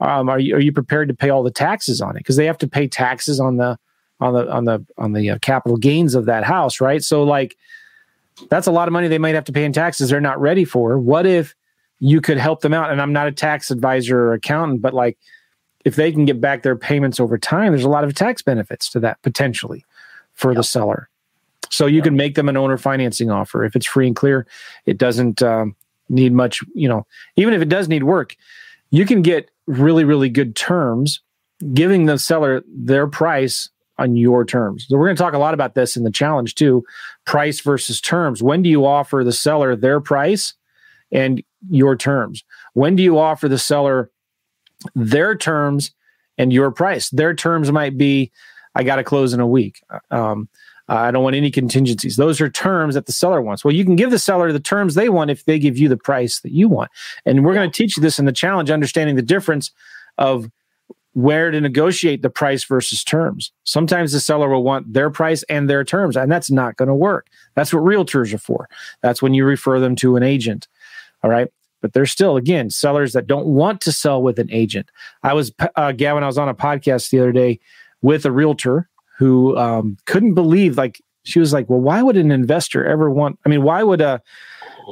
Um, 0.00 0.28
are 0.28 0.38
you 0.38 0.56
are 0.56 0.60
you 0.60 0.72
prepared 0.72 1.08
to 1.08 1.14
pay 1.14 1.30
all 1.30 1.42
the 1.42 1.50
taxes 1.50 2.00
on 2.00 2.16
it? 2.16 2.20
Because 2.20 2.36
they 2.36 2.46
have 2.46 2.58
to 2.58 2.68
pay 2.68 2.88
taxes 2.88 3.38
on 3.38 3.56
the 3.56 3.78
on 4.20 4.34
the 4.34 4.50
on 4.50 4.64
the 4.64 4.86
on 4.98 5.12
the 5.12 5.30
uh, 5.30 5.38
capital 5.38 5.76
gains 5.76 6.14
of 6.14 6.26
that 6.26 6.44
house, 6.44 6.80
right? 6.80 7.02
So 7.02 7.22
like 7.22 7.56
that's 8.48 8.66
a 8.66 8.72
lot 8.72 8.88
of 8.88 8.92
money 8.92 9.08
they 9.08 9.18
might 9.18 9.34
have 9.34 9.44
to 9.44 9.52
pay 9.52 9.64
in 9.64 9.72
taxes 9.72 10.10
they're 10.10 10.20
not 10.20 10.40
ready 10.40 10.64
for. 10.64 10.98
What 10.98 11.26
if 11.26 11.54
you 12.00 12.20
could 12.20 12.38
help 12.38 12.62
them 12.62 12.72
out? 12.72 12.90
And 12.90 13.00
I'm 13.00 13.12
not 13.12 13.28
a 13.28 13.32
tax 13.32 13.70
advisor 13.70 14.18
or 14.18 14.32
accountant, 14.32 14.82
but 14.82 14.94
like 14.94 15.18
if 15.84 15.96
they 15.96 16.10
can 16.10 16.24
get 16.24 16.40
back 16.40 16.62
their 16.62 16.76
payments 16.76 17.20
over 17.20 17.38
time, 17.38 17.72
there's 17.72 17.84
a 17.84 17.88
lot 17.88 18.04
of 18.04 18.14
tax 18.14 18.42
benefits 18.42 18.88
to 18.90 19.00
that 19.00 19.20
potentially 19.22 19.84
for 20.32 20.50
yep. 20.50 20.56
the 20.56 20.62
seller. 20.64 21.08
So 21.70 21.86
you 21.86 21.96
yep. 21.96 22.04
can 22.04 22.16
make 22.16 22.34
them 22.34 22.48
an 22.48 22.56
owner 22.56 22.76
financing 22.76 23.30
offer 23.30 23.64
if 23.64 23.76
it's 23.76 23.86
free 23.86 24.06
and 24.06 24.16
clear. 24.16 24.46
It 24.86 24.98
doesn't 24.98 25.42
um, 25.42 25.74
need 26.08 26.32
much, 26.32 26.62
you 26.74 26.88
know, 26.88 27.06
even 27.36 27.54
if 27.54 27.62
it 27.62 27.68
does 27.68 27.88
need 27.88 28.04
work, 28.04 28.36
you 28.90 29.06
can 29.06 29.22
get 29.22 29.50
really, 29.66 30.04
really 30.04 30.28
good 30.28 30.54
terms 30.56 31.20
giving 31.74 32.06
the 32.06 32.18
seller 32.18 32.62
their 32.66 33.06
price 33.06 33.68
on 33.98 34.16
your 34.16 34.44
terms. 34.44 34.86
So 34.88 34.96
we're 34.96 35.06
going 35.06 35.16
to 35.16 35.22
talk 35.22 35.34
a 35.34 35.38
lot 35.38 35.54
about 35.54 35.74
this 35.74 35.96
in 35.96 36.02
the 36.02 36.10
challenge 36.10 36.54
too, 36.54 36.84
price 37.24 37.60
versus 37.60 38.00
terms. 38.00 38.42
When 38.42 38.62
do 38.62 38.68
you 38.68 38.84
offer 38.84 39.22
the 39.22 39.32
seller 39.32 39.76
their 39.76 40.00
price 40.00 40.54
and 41.12 41.42
your 41.70 41.96
terms? 41.96 42.42
When 42.74 42.96
do 42.96 43.02
you 43.02 43.18
offer 43.18 43.48
the 43.48 43.58
seller 43.58 44.10
their 44.94 45.36
terms 45.36 45.92
and 46.36 46.52
your 46.52 46.70
price? 46.70 47.10
Their 47.10 47.34
terms 47.34 47.70
might 47.70 47.96
be 47.96 48.32
I 48.74 48.82
got 48.82 48.96
to 48.96 49.04
close 49.04 49.34
in 49.34 49.40
a 49.40 49.46
week. 49.46 49.82
Um, 50.10 50.48
I 50.88 51.10
don't 51.10 51.22
want 51.22 51.36
any 51.36 51.50
contingencies. 51.50 52.16
Those 52.16 52.40
are 52.40 52.50
terms 52.50 52.94
that 52.94 53.06
the 53.06 53.12
seller 53.12 53.40
wants. 53.40 53.64
Well, 53.64 53.74
you 53.74 53.84
can 53.84 53.96
give 53.96 54.10
the 54.10 54.18
seller 54.18 54.52
the 54.52 54.60
terms 54.60 54.94
they 54.94 55.08
want 55.08 55.30
if 55.30 55.44
they 55.44 55.58
give 55.58 55.78
you 55.78 55.88
the 55.88 55.96
price 55.96 56.40
that 56.40 56.52
you 56.52 56.68
want. 56.68 56.90
And 57.24 57.44
we're 57.44 57.54
going 57.54 57.70
to 57.70 57.76
teach 57.76 57.96
you 57.96 58.02
this 58.02 58.18
in 58.18 58.24
the 58.24 58.32
challenge, 58.32 58.70
understanding 58.70 59.16
the 59.16 59.22
difference 59.22 59.70
of 60.18 60.50
where 61.14 61.50
to 61.50 61.60
negotiate 61.60 62.22
the 62.22 62.30
price 62.30 62.64
versus 62.64 63.04
terms. 63.04 63.52
Sometimes 63.64 64.12
the 64.12 64.20
seller 64.20 64.48
will 64.48 64.64
want 64.64 64.92
their 64.92 65.10
price 65.10 65.42
and 65.44 65.68
their 65.68 65.84
terms, 65.84 66.16
and 66.16 66.32
that's 66.32 66.50
not 66.50 66.76
going 66.76 66.88
to 66.88 66.94
work. 66.94 67.26
That's 67.54 67.72
what 67.72 67.82
realtors 67.82 68.32
are 68.32 68.38
for. 68.38 68.68
That's 69.02 69.20
when 69.20 69.34
you 69.34 69.44
refer 69.44 69.78
them 69.78 69.94
to 69.96 70.16
an 70.16 70.22
agent. 70.22 70.68
All 71.22 71.30
right. 71.30 71.48
But 71.82 71.92
there's 71.92 72.12
still, 72.12 72.36
again, 72.36 72.70
sellers 72.70 73.12
that 73.12 73.26
don't 73.26 73.46
want 73.46 73.80
to 73.82 73.92
sell 73.92 74.22
with 74.22 74.38
an 74.38 74.48
agent. 74.50 74.90
I 75.22 75.34
was, 75.34 75.52
uh, 75.76 75.92
Gavin, 75.92 76.22
I 76.22 76.28
was 76.28 76.38
on 76.38 76.48
a 76.48 76.54
podcast 76.54 77.10
the 77.10 77.18
other 77.18 77.32
day 77.32 77.60
with 78.00 78.24
a 78.24 78.32
realtor 78.32 78.88
who 79.22 79.56
um, 79.56 79.96
couldn't 80.06 80.34
believe, 80.34 80.76
like, 80.76 81.00
she 81.22 81.38
was 81.38 81.52
like, 81.52 81.70
well, 81.70 81.78
why 81.78 82.02
would 82.02 82.16
an 82.16 82.32
investor 82.32 82.84
ever 82.84 83.08
want, 83.08 83.38
I 83.46 83.48
mean, 83.48 83.62
why 83.62 83.84
would 83.84 84.00
a, 84.00 84.20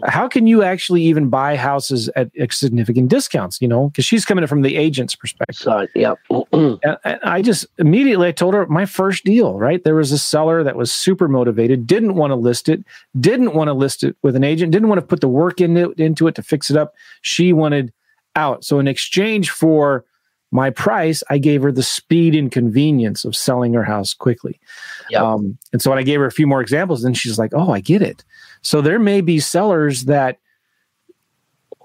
how 0.04 0.28
can 0.28 0.46
you 0.46 0.62
actually 0.62 1.02
even 1.02 1.28
buy 1.30 1.56
houses 1.56 2.08
at 2.14 2.30
significant 2.52 3.08
discounts? 3.08 3.60
You 3.60 3.66
know, 3.66 3.88
because 3.88 4.04
she's 4.04 4.24
coming 4.24 4.46
from 4.46 4.62
the 4.62 4.76
agent's 4.76 5.16
perspective. 5.16 5.56
So, 5.56 5.88
yeah. 5.96 6.14
I 7.24 7.42
just 7.42 7.66
immediately 7.76 8.28
I 8.28 8.32
told 8.32 8.54
her 8.54 8.66
my 8.66 8.86
first 8.86 9.24
deal. 9.24 9.58
Right, 9.58 9.82
there 9.82 9.96
was 9.96 10.12
a 10.12 10.18
seller 10.18 10.62
that 10.62 10.76
was 10.76 10.92
super 10.92 11.26
motivated, 11.26 11.88
didn't 11.88 12.14
want 12.14 12.30
to 12.30 12.36
list 12.36 12.68
it, 12.68 12.84
didn't 13.18 13.52
want 13.52 13.66
to 13.66 13.74
list 13.74 14.04
it 14.04 14.14
with 14.22 14.36
an 14.36 14.44
agent, 14.44 14.70
didn't 14.70 14.88
want 14.88 15.00
to 15.00 15.06
put 15.06 15.20
the 15.20 15.28
work 15.28 15.60
into 15.60 15.90
into 15.98 16.28
it 16.28 16.36
to 16.36 16.42
fix 16.44 16.70
it 16.70 16.76
up. 16.76 16.94
She 17.22 17.52
wanted 17.52 17.92
out. 18.36 18.64
So 18.64 18.78
in 18.78 18.86
exchange 18.86 19.50
for 19.50 20.04
my 20.50 20.70
price, 20.70 21.22
I 21.30 21.38
gave 21.38 21.62
her 21.62 21.70
the 21.70 21.82
speed 21.82 22.34
and 22.34 22.50
convenience 22.50 23.24
of 23.24 23.36
selling 23.36 23.72
her 23.74 23.84
house 23.84 24.14
quickly. 24.14 24.60
Yep. 25.10 25.22
Um, 25.22 25.58
and 25.72 25.80
so 25.80 25.90
when 25.90 25.98
I 25.98 26.02
gave 26.02 26.18
her 26.20 26.26
a 26.26 26.32
few 26.32 26.46
more 26.46 26.60
examples, 26.60 27.02
then 27.02 27.14
she's 27.14 27.38
like, 27.38 27.52
"Oh, 27.54 27.72
I 27.72 27.80
get 27.80 28.02
it." 28.02 28.24
So 28.62 28.80
there 28.80 28.98
may 28.98 29.20
be 29.20 29.40
sellers 29.40 30.04
that, 30.04 30.38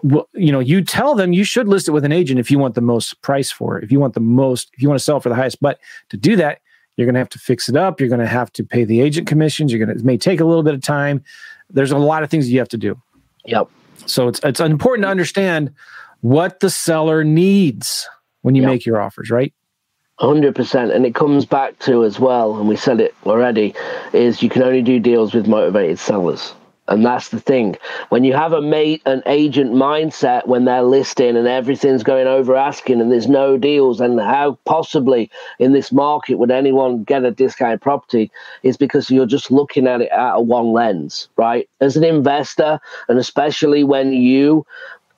you 0.03 0.51
know, 0.51 0.59
you 0.59 0.83
tell 0.83 1.15
them 1.15 1.31
you 1.31 1.43
should 1.43 1.67
list 1.67 1.87
it 1.87 1.91
with 1.91 2.05
an 2.05 2.11
agent 2.11 2.39
if 2.39 2.51
you 2.51 2.59
want 2.59 2.75
the 2.75 2.81
most 2.81 3.21
price 3.21 3.51
for 3.51 3.77
it, 3.77 3.83
if 3.83 3.91
you 3.91 3.99
want 3.99 4.13
the 4.13 4.19
most, 4.19 4.71
if 4.73 4.81
you 4.81 4.89
want 4.89 4.99
to 4.99 5.03
sell 5.03 5.19
for 5.19 5.29
the 5.29 5.35
highest. 5.35 5.61
But 5.61 5.79
to 6.09 6.17
do 6.17 6.35
that, 6.35 6.59
you're 6.95 7.05
going 7.05 7.15
to 7.15 7.19
have 7.19 7.29
to 7.29 7.39
fix 7.39 7.69
it 7.69 7.75
up. 7.75 7.99
You're 7.99 8.09
going 8.09 8.19
to 8.19 8.27
have 8.27 8.51
to 8.53 8.63
pay 8.63 8.83
the 8.83 9.01
agent 9.01 9.27
commissions. 9.27 9.71
You're 9.71 9.85
going 9.85 9.95
to, 9.95 10.01
it 10.01 10.05
may 10.05 10.17
take 10.17 10.39
a 10.39 10.45
little 10.45 10.63
bit 10.63 10.73
of 10.73 10.81
time. 10.81 11.23
There's 11.69 11.91
a 11.91 11.97
lot 11.97 12.23
of 12.23 12.29
things 12.29 12.49
you 12.49 12.59
have 12.59 12.69
to 12.69 12.77
do. 12.77 13.01
Yep. 13.45 13.69
So 14.05 14.27
it's, 14.27 14.39
it's 14.43 14.59
important 14.59 15.05
to 15.05 15.09
understand 15.09 15.73
what 16.21 16.59
the 16.59 16.69
seller 16.69 17.23
needs 17.23 18.07
when 18.45 18.53
you 18.53 18.61
make 18.61 18.85
your 18.85 19.01
offers, 19.01 19.31
right? 19.31 19.51
100% 20.19 20.95
and 20.95 21.03
it 21.03 21.15
comes 21.15 21.45
back 21.45 21.77
to 21.79 22.03
as 22.05 22.19
well 22.19 22.55
and 22.57 22.69
we 22.69 22.75
said 22.75 23.01
it 23.01 23.13
already 23.25 23.73
is 24.13 24.41
you 24.43 24.49
can 24.49 24.61
only 24.61 24.83
do 24.83 24.99
deals 24.99 25.33
with 25.33 25.47
motivated 25.47 25.97
sellers 25.97 26.53
and 26.87 27.03
that's 27.03 27.29
the 27.29 27.39
thing. 27.39 27.75
When 28.09 28.23
you 28.23 28.33
have 28.33 28.53
a 28.53 28.61
mate, 28.61 29.01
an 29.07 29.23
agent 29.25 29.71
mindset 29.71 30.45
when 30.45 30.65
they're 30.65 30.83
listing 30.83 31.35
and 31.35 31.47
everything's 31.47 32.03
going 32.03 32.27
over 32.27 32.55
asking 32.55 33.01
and 33.01 33.11
there's 33.11 33.27
no 33.27 33.57
deals, 33.57 33.99
and 33.99 34.19
how 34.19 34.59
possibly 34.65 35.31
in 35.57 35.73
this 35.73 35.91
market 35.91 36.35
would 36.35 36.51
anyone 36.51 37.03
get 37.03 37.25
a 37.25 37.31
discounted 37.31 37.81
property 37.81 38.31
is 38.61 38.77
because 38.77 39.09
you're 39.09 39.25
just 39.25 39.49
looking 39.49 39.87
at 39.87 40.01
it 40.01 40.11
out 40.11 40.39
of 40.39 40.45
one 40.45 40.73
lens, 40.73 41.27
right? 41.37 41.67
As 41.81 41.97
an 41.97 42.03
investor, 42.03 42.79
and 43.09 43.17
especially 43.17 43.83
when 43.83 44.13
you 44.13 44.63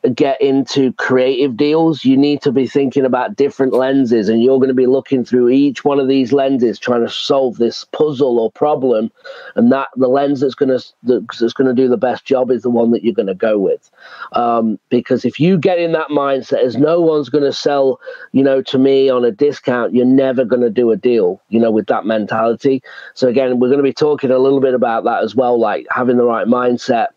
get 0.10 0.40
into 0.42 0.94
creative 0.94 1.58
deals, 1.58 2.06
you 2.06 2.16
need 2.16 2.42
to 2.42 2.52
be 2.52 2.68
thinking 2.68 3.06
about 3.06 3.36
different 3.36 3.74
lenses, 3.74 4.30
and 4.30 4.44
you're 4.44 4.60
going 4.60 4.68
to 4.68 4.74
be 4.74 4.86
looking 4.86 5.26
through 5.26 5.50
each 5.50 5.84
one 5.84 6.00
of 6.00 6.08
these 6.08 6.32
lenses, 6.32 6.78
trying 6.78 7.06
to 7.06 7.12
solve 7.12 7.58
this 7.58 7.86
puzzle 7.86 8.40
or 8.40 8.52
problem. 8.52 9.12
And 9.56 9.72
that 9.72 9.88
the 9.96 10.08
lens 10.08 10.42
that's 10.42 10.56
going 10.56 10.78
to 10.78 10.86
that's 11.04 11.54
going 11.54 11.68
to 11.68 11.82
do 11.82 11.88
the 11.88 11.98
best 11.98 12.26
job 12.26 12.52
is 12.52 12.62
the 12.62 12.70
one 12.70 12.92
that 12.92 13.04
you're 13.04 13.14
going 13.14 13.28
to 13.28 13.34
go 13.34 13.58
with, 13.58 13.90
um, 14.34 14.80
because 14.90 15.26
if 15.26 15.40
you 15.40 15.58
get 15.58 15.80
in 15.80 15.94
that 15.94 16.10
mindset, 16.10 16.64
as 16.64 16.78
no 16.78 17.02
one's 17.02 17.30
going 17.30 17.44
to 17.44 17.54
sell, 17.54 18.00
you 18.32 18.44
know, 18.44 18.62
to 18.62 18.78
me 18.78 19.10
on 19.10 19.26
a 19.26 19.32
discount, 19.32 19.94
you're 19.94 20.06
never 20.06 20.46
going 20.46 20.62
to 20.62 20.70
do 20.70 20.92
a 20.92 20.96
deal, 20.96 21.42
you 21.50 21.60
know, 21.60 21.72
with 21.72 21.88
that 21.88 22.06
mentality. 22.06 22.84
So 23.14 23.28
again, 23.28 23.60
we're 23.60 23.70
going 23.70 23.78
to 23.78 23.84
be 23.84 23.94
talking 23.94 24.32
a 24.32 24.40
little 24.40 24.62
bit 24.62 24.74
about 24.74 25.04
that 25.06 25.24
as 25.24 25.36
well, 25.36 25.60
like 25.60 25.88
having 25.92 26.18
the 26.18 26.26
right 26.26 26.48
mindset 26.48 27.08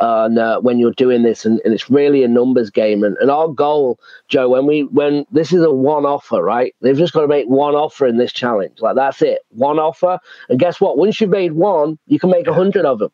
uh, 0.00 0.24
and 0.30 0.38
uh, 0.38 0.60
when 0.60 0.78
you're 0.78 0.92
doing 0.92 1.22
this, 1.22 1.44
and, 1.44 1.60
and, 1.64 1.74
it's 1.74 1.90
really 1.90 2.22
a 2.22 2.28
numbers 2.40 2.70
game. 2.70 3.04
And, 3.04 3.16
and 3.18 3.30
our 3.30 3.48
goal, 3.48 3.98
Joe, 4.28 4.48
when 4.48 4.66
we 4.66 4.84
when 4.84 5.26
this 5.30 5.52
is 5.52 5.62
a 5.62 5.70
one 5.70 6.04
offer, 6.04 6.42
right? 6.42 6.74
They've 6.80 6.96
just 6.96 7.12
got 7.12 7.22
to 7.22 7.28
make 7.28 7.46
one 7.46 7.74
offer 7.74 8.06
in 8.06 8.16
this 8.16 8.32
challenge. 8.32 8.80
Like 8.80 8.96
that's 8.96 9.22
it, 9.22 9.40
one 9.50 9.78
offer. 9.78 10.18
And 10.48 10.58
guess 10.58 10.80
what? 10.80 10.98
Once 10.98 11.20
you've 11.20 11.30
made 11.30 11.52
one, 11.52 11.98
you 12.06 12.18
can 12.18 12.30
make 12.30 12.46
a 12.46 12.54
hundred 12.54 12.84
of 12.84 12.98
them. 12.98 13.10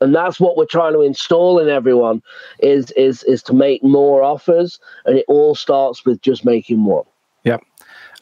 And 0.00 0.14
that's 0.14 0.38
what 0.38 0.56
we're 0.56 0.64
trying 0.64 0.92
to 0.92 1.00
install 1.00 1.58
in 1.58 1.68
everyone 1.68 2.22
is 2.60 2.92
is 2.92 3.24
is 3.24 3.42
to 3.44 3.52
make 3.52 3.82
more 3.82 4.22
offers, 4.22 4.78
and 5.04 5.18
it 5.18 5.24
all 5.28 5.54
starts 5.54 6.04
with 6.04 6.20
just 6.22 6.44
making 6.44 6.84
one. 6.84 7.04
Yep. 7.44 7.62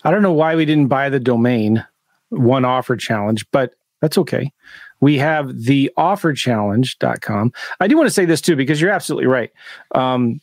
I 0.05 0.11
don't 0.11 0.23
know 0.23 0.33
why 0.33 0.57
we 0.57 0.65
didn't 0.65 0.89
buy 0.89 1.11
the 1.11 1.21
domain 1.21 1.85
one 2.31 2.65
offer 2.65 2.97
challenge, 2.97 3.45
but 3.51 3.75
that's 4.01 4.19
okay 4.19 4.53
we 5.01 5.19
have 5.19 5.65
the 5.65 5.91
offerchallenge.com. 5.99 7.53
I 7.81 7.89
do 7.89 7.97
want 7.97 8.07
to 8.07 8.13
say 8.13 8.25
this 8.25 8.41
too, 8.41 8.57
because 8.57 8.81
you're 8.81 8.91
absolutely 8.91 9.27
right. 9.27 9.51
Um, 9.95 10.41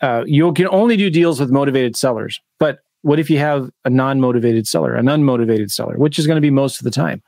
uh, 0.00 0.24
you 0.26 0.52
can 0.52 0.68
only 0.68 0.96
do 0.96 1.10
deals 1.10 1.40
with 1.40 1.50
motivated 1.50 1.96
sellers. 1.96 2.40
But 2.58 2.80
what 3.02 3.18
if 3.18 3.28
you 3.28 3.38
have 3.38 3.70
a 3.84 3.90
non 3.90 4.20
motivated 4.20 4.66
seller, 4.66 4.94
an 4.94 5.06
unmotivated 5.06 5.70
seller, 5.70 5.96
which 5.96 6.18
is 6.18 6.26
going 6.26 6.36
to 6.36 6.40
be 6.40 6.50
most 6.50 6.78
of 6.78 6.84
the 6.84 6.90
time? 6.90 7.22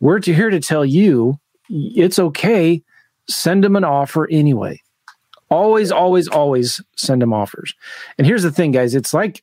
We're 0.00 0.20
to, 0.20 0.34
here 0.34 0.50
to 0.50 0.60
tell 0.60 0.84
you 0.84 1.38
it's 1.68 2.18
okay. 2.18 2.82
Send 3.28 3.64
them 3.64 3.76
an 3.76 3.84
offer 3.84 4.28
anyway. 4.30 4.80
Always, 5.50 5.92
always, 5.92 6.28
always 6.28 6.80
send 6.96 7.22
them 7.22 7.32
offers. 7.32 7.74
And 8.18 8.26
here's 8.26 8.42
the 8.42 8.50
thing, 8.50 8.72
guys 8.72 8.94
it's 8.94 9.14
like, 9.14 9.42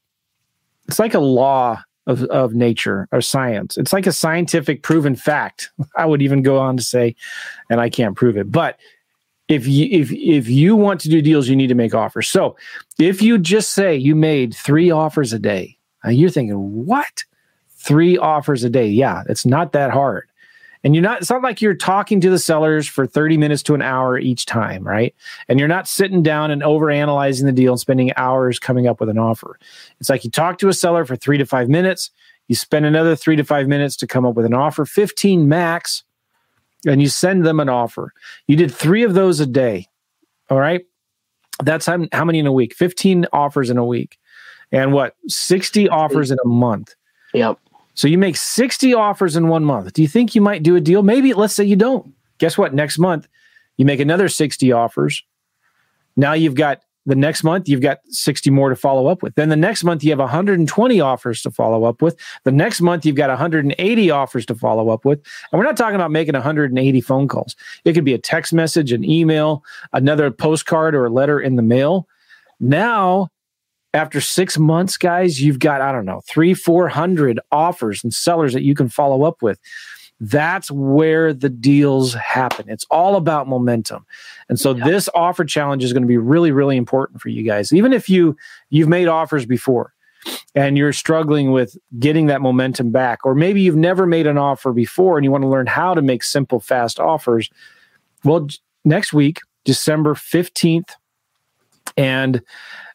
it's 0.87 0.99
like 0.99 1.13
a 1.13 1.19
law 1.19 1.81
of, 2.07 2.23
of 2.25 2.53
nature 2.53 3.07
or 3.11 3.21
science. 3.21 3.77
It's 3.77 3.93
like 3.93 4.07
a 4.07 4.11
scientific 4.11 4.81
proven 4.81 5.15
fact. 5.15 5.71
I 5.95 6.05
would 6.05 6.21
even 6.21 6.41
go 6.41 6.57
on 6.57 6.77
to 6.77 6.83
say, 6.83 7.15
and 7.69 7.79
I 7.79 7.89
can't 7.89 8.15
prove 8.15 8.37
it, 8.37 8.51
but 8.51 8.77
if 9.49 9.67
you 9.67 9.87
if 9.91 10.11
if 10.11 10.47
you 10.47 10.75
want 10.75 11.01
to 11.01 11.09
do 11.09 11.21
deals, 11.21 11.47
you 11.49 11.55
need 11.55 11.67
to 11.67 11.75
make 11.75 11.93
offers. 11.93 12.29
So 12.29 12.55
if 12.97 13.21
you 13.21 13.37
just 13.37 13.73
say 13.73 13.95
you 13.95 14.15
made 14.15 14.53
three 14.53 14.91
offers 14.91 15.33
a 15.33 15.39
day, 15.39 15.77
uh, 16.05 16.09
you're 16.09 16.29
thinking, 16.29 16.85
what? 16.85 17.25
Three 17.81 18.17
offers 18.17 18.63
a 18.63 18.69
day? 18.69 18.87
Yeah, 18.87 19.23
it's 19.27 19.45
not 19.45 19.71
that 19.73 19.91
hard 19.91 20.29
and 20.83 20.95
you're 20.95 21.03
not 21.03 21.21
it's 21.21 21.29
not 21.29 21.41
like 21.41 21.61
you're 21.61 21.73
talking 21.73 22.21
to 22.21 22.29
the 22.29 22.39
sellers 22.39 22.87
for 22.87 23.05
30 23.05 23.37
minutes 23.37 23.63
to 23.63 23.73
an 23.73 23.81
hour 23.81 24.17
each 24.17 24.45
time 24.45 24.83
right 24.83 25.13
and 25.47 25.59
you're 25.59 25.67
not 25.67 25.87
sitting 25.87 26.23
down 26.23 26.51
and 26.51 26.63
over 26.63 26.89
analyzing 26.89 27.45
the 27.45 27.51
deal 27.51 27.73
and 27.73 27.79
spending 27.79 28.11
hours 28.15 28.59
coming 28.59 28.87
up 28.87 28.99
with 28.99 29.09
an 29.09 29.17
offer 29.17 29.59
it's 29.99 30.09
like 30.09 30.23
you 30.23 30.31
talk 30.31 30.57
to 30.57 30.69
a 30.69 30.73
seller 30.73 31.05
for 31.05 31.15
three 31.15 31.37
to 31.37 31.45
five 31.45 31.69
minutes 31.69 32.11
you 32.47 32.55
spend 32.55 32.85
another 32.85 33.15
three 33.15 33.35
to 33.35 33.43
five 33.43 33.67
minutes 33.67 33.95
to 33.95 34.07
come 34.07 34.25
up 34.25 34.35
with 34.35 34.45
an 34.45 34.53
offer 34.53 34.85
15 34.85 35.47
max 35.47 36.03
and 36.85 37.01
you 37.01 37.09
send 37.09 37.45
them 37.45 37.59
an 37.59 37.69
offer 37.69 38.13
you 38.47 38.55
did 38.55 38.73
three 38.73 39.03
of 39.03 39.13
those 39.13 39.39
a 39.39 39.45
day 39.45 39.87
all 40.49 40.59
right 40.59 40.85
that's 41.63 41.85
how, 41.85 42.05
how 42.11 42.23
many 42.23 42.39
in 42.39 42.47
a 42.47 42.51
week 42.51 42.73
15 42.73 43.25
offers 43.33 43.69
in 43.69 43.77
a 43.77 43.85
week 43.85 44.17
and 44.71 44.93
what 44.93 45.15
60 45.27 45.89
offers 45.89 46.31
in 46.31 46.37
a 46.43 46.47
month 46.47 46.95
yep 47.33 47.59
so 47.99 48.07
you 48.07 48.17
make 48.17 48.37
60 48.37 48.93
offers 48.93 49.35
in 49.35 49.49
one 49.49 49.65
month. 49.65 49.91
Do 49.91 50.01
you 50.01 50.07
think 50.07 50.33
you 50.33 50.39
might 50.39 50.63
do 50.63 50.77
a 50.77 50.79
deal? 50.79 51.03
Maybe 51.03 51.33
let's 51.33 51.53
say 51.53 51.65
you 51.65 51.75
don't. 51.75 52.13
Guess 52.37 52.57
what? 52.57 52.73
Next 52.73 52.97
month, 52.97 53.27
you 53.75 53.83
make 53.83 53.99
another 53.99 54.29
60 54.29 54.71
offers. 54.71 55.21
Now 56.15 56.31
you've 56.31 56.55
got 56.55 56.81
the 57.09 57.15
next 57.15 57.43
month, 57.43 57.67
you've 57.67 57.81
got 57.81 57.99
60 58.09 58.49
more 58.51 58.69
to 58.69 58.75
follow 58.75 59.07
up 59.07 59.21
with. 59.21 59.35
Then 59.35 59.49
the 59.49 59.55
next 59.55 59.83
month, 59.83 60.03
you 60.03 60.11
have 60.11 60.19
120 60.19 61.01
offers 61.01 61.41
to 61.41 61.51
follow 61.51 61.83
up 61.83 62.01
with. 62.01 62.17
The 62.45 62.51
next 62.51 62.81
month, 62.81 63.05
you've 63.05 63.15
got 63.15 63.29
180 63.29 64.11
offers 64.11 64.45
to 64.45 64.55
follow 64.55 64.89
up 64.89 65.05
with. 65.05 65.19
And 65.51 65.59
we're 65.59 65.65
not 65.65 65.77
talking 65.77 65.95
about 65.95 66.11
making 66.11 66.33
180 66.33 67.01
phone 67.01 67.27
calls. 67.27 67.55
It 67.83 67.93
could 67.93 68.05
be 68.05 68.13
a 68.13 68.19
text 68.19 68.53
message, 68.53 68.91
an 68.91 69.03
email, 69.03 69.63
another 69.91 70.31
postcard, 70.31 70.95
or 70.95 71.05
a 71.05 71.09
letter 71.09 71.39
in 71.39 71.55
the 71.55 71.61
mail. 71.61 72.07
Now 72.59 73.29
after 73.93 74.21
six 74.21 74.57
months, 74.57 74.97
guys, 74.97 75.41
you've 75.41 75.59
got, 75.59 75.81
I 75.81 75.91
don't 75.91 76.05
know, 76.05 76.21
three, 76.27 76.53
400 76.53 77.39
offers 77.51 78.03
and 78.03 78.13
sellers 78.13 78.53
that 78.53 78.61
you 78.61 78.75
can 78.75 78.87
follow 78.87 79.23
up 79.23 79.41
with. 79.41 79.59
That's 80.19 80.69
where 80.69 81.33
the 81.33 81.49
deals 81.49 82.13
happen. 82.13 82.69
It's 82.69 82.85
all 82.91 83.15
about 83.15 83.47
momentum. 83.47 84.05
And 84.49 84.59
so 84.59 84.73
this 84.73 85.07
offer 85.15 85.45
challenge 85.45 85.83
is 85.83 85.93
going 85.93 86.03
to 86.03 86.07
be 86.07 86.17
really, 86.17 86.51
really 86.51 86.75
important 86.75 87.21
for 87.21 87.29
you 87.29 87.43
guys. 87.43 87.71
Even 87.71 87.93
if 87.93 88.09
you 88.09 88.35
you've 88.69 88.89
made 88.89 89.07
offers 89.07 89.45
before 89.45 89.93
and 90.53 90.77
you're 90.77 90.91
struggling 90.91 91.51
with 91.51 91.77
getting 91.99 92.25
that 92.25 92.41
momentum 92.41 92.91
back, 92.91 93.19
or 93.23 93.33
maybe 93.33 93.61
you've 93.61 93.77
never 93.77 94.05
made 94.05 94.27
an 94.27 94.37
offer 94.37 94.73
before 94.73 95.17
and 95.17 95.23
you 95.23 95.31
want 95.31 95.43
to 95.43 95.47
learn 95.47 95.67
how 95.67 95.93
to 95.93 96.01
make 96.01 96.23
simple, 96.23 96.59
fast 96.59 96.99
offers. 96.99 97.49
Well, 98.25 98.47
next 98.83 99.13
week, 99.13 99.39
December 99.63 100.15
15th, 100.15 100.91
and 101.95 102.41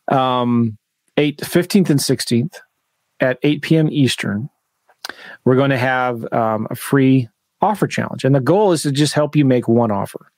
um, 0.09 0.79
8, 1.17 1.39
15th 1.39 1.91
and 1.91 2.01
16th 2.01 2.57
at 3.21 3.39
8 3.43 3.63
p.m. 3.63 3.89
Eastern, 3.91 4.51
we're 5.45 5.57
going 5.57 5.71
to 5.71 5.79
have 5.79 6.31
um, 6.33 6.67
a 6.71 6.75
free 6.75 7.29
offer 7.61 7.87
challenge. 7.87 8.25
And 8.25 8.35
the 8.35 8.41
goal 8.41 8.73
is 8.73 8.83
to 8.83 8.93
just 8.93 9.15
help 9.15 9.37
you 9.37 9.45
make 9.45 9.69
one 9.69 9.91
offer. 9.91 10.31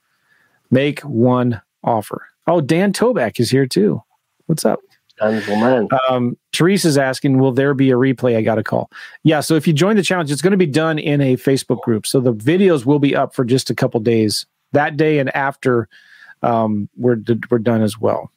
Make 0.71 1.01
one 1.01 1.61
offer. 1.83 2.25
Oh, 2.47 2.61
Dan 2.61 2.93
Toback 2.93 3.39
is 3.39 3.49
here 3.49 3.65
too. 3.65 4.01
What's 4.45 4.65
up? 4.65 4.79
Um, 6.09 6.37
Teresa's 6.51 6.97
asking, 6.97 7.39
will 7.39 7.51
there 7.51 7.73
be 7.73 7.89
a 7.89 7.95
replay? 7.95 8.37
I 8.37 8.41
got 8.41 8.59
a 8.59 8.63
call. 8.63 8.91
Yeah. 9.23 9.39
So 9.39 9.55
if 9.55 9.67
you 9.67 9.73
join 9.73 9.95
the 9.95 10.03
challenge, 10.03 10.31
it's 10.31 10.41
going 10.41 10.51
to 10.51 10.57
be 10.57 10.67
done 10.67 10.99
in 10.99 11.21
a 11.21 11.35
Facebook 11.35 11.81
group. 11.81 12.05
So 12.05 12.19
the 12.19 12.33
videos 12.33 12.85
will 12.85 12.99
be 12.99 13.15
up 13.15 13.33
for 13.33 13.43
just 13.43 13.69
a 13.69 13.75
couple 13.75 13.99
days 13.99 14.45
that 14.73 14.95
day 14.95 15.19
and 15.19 15.35
after 15.35 15.89
um, 16.43 16.87
we're, 16.95 17.17
we're 17.49 17.59
done 17.59 17.81
as 17.81 17.99
well. 17.99 18.31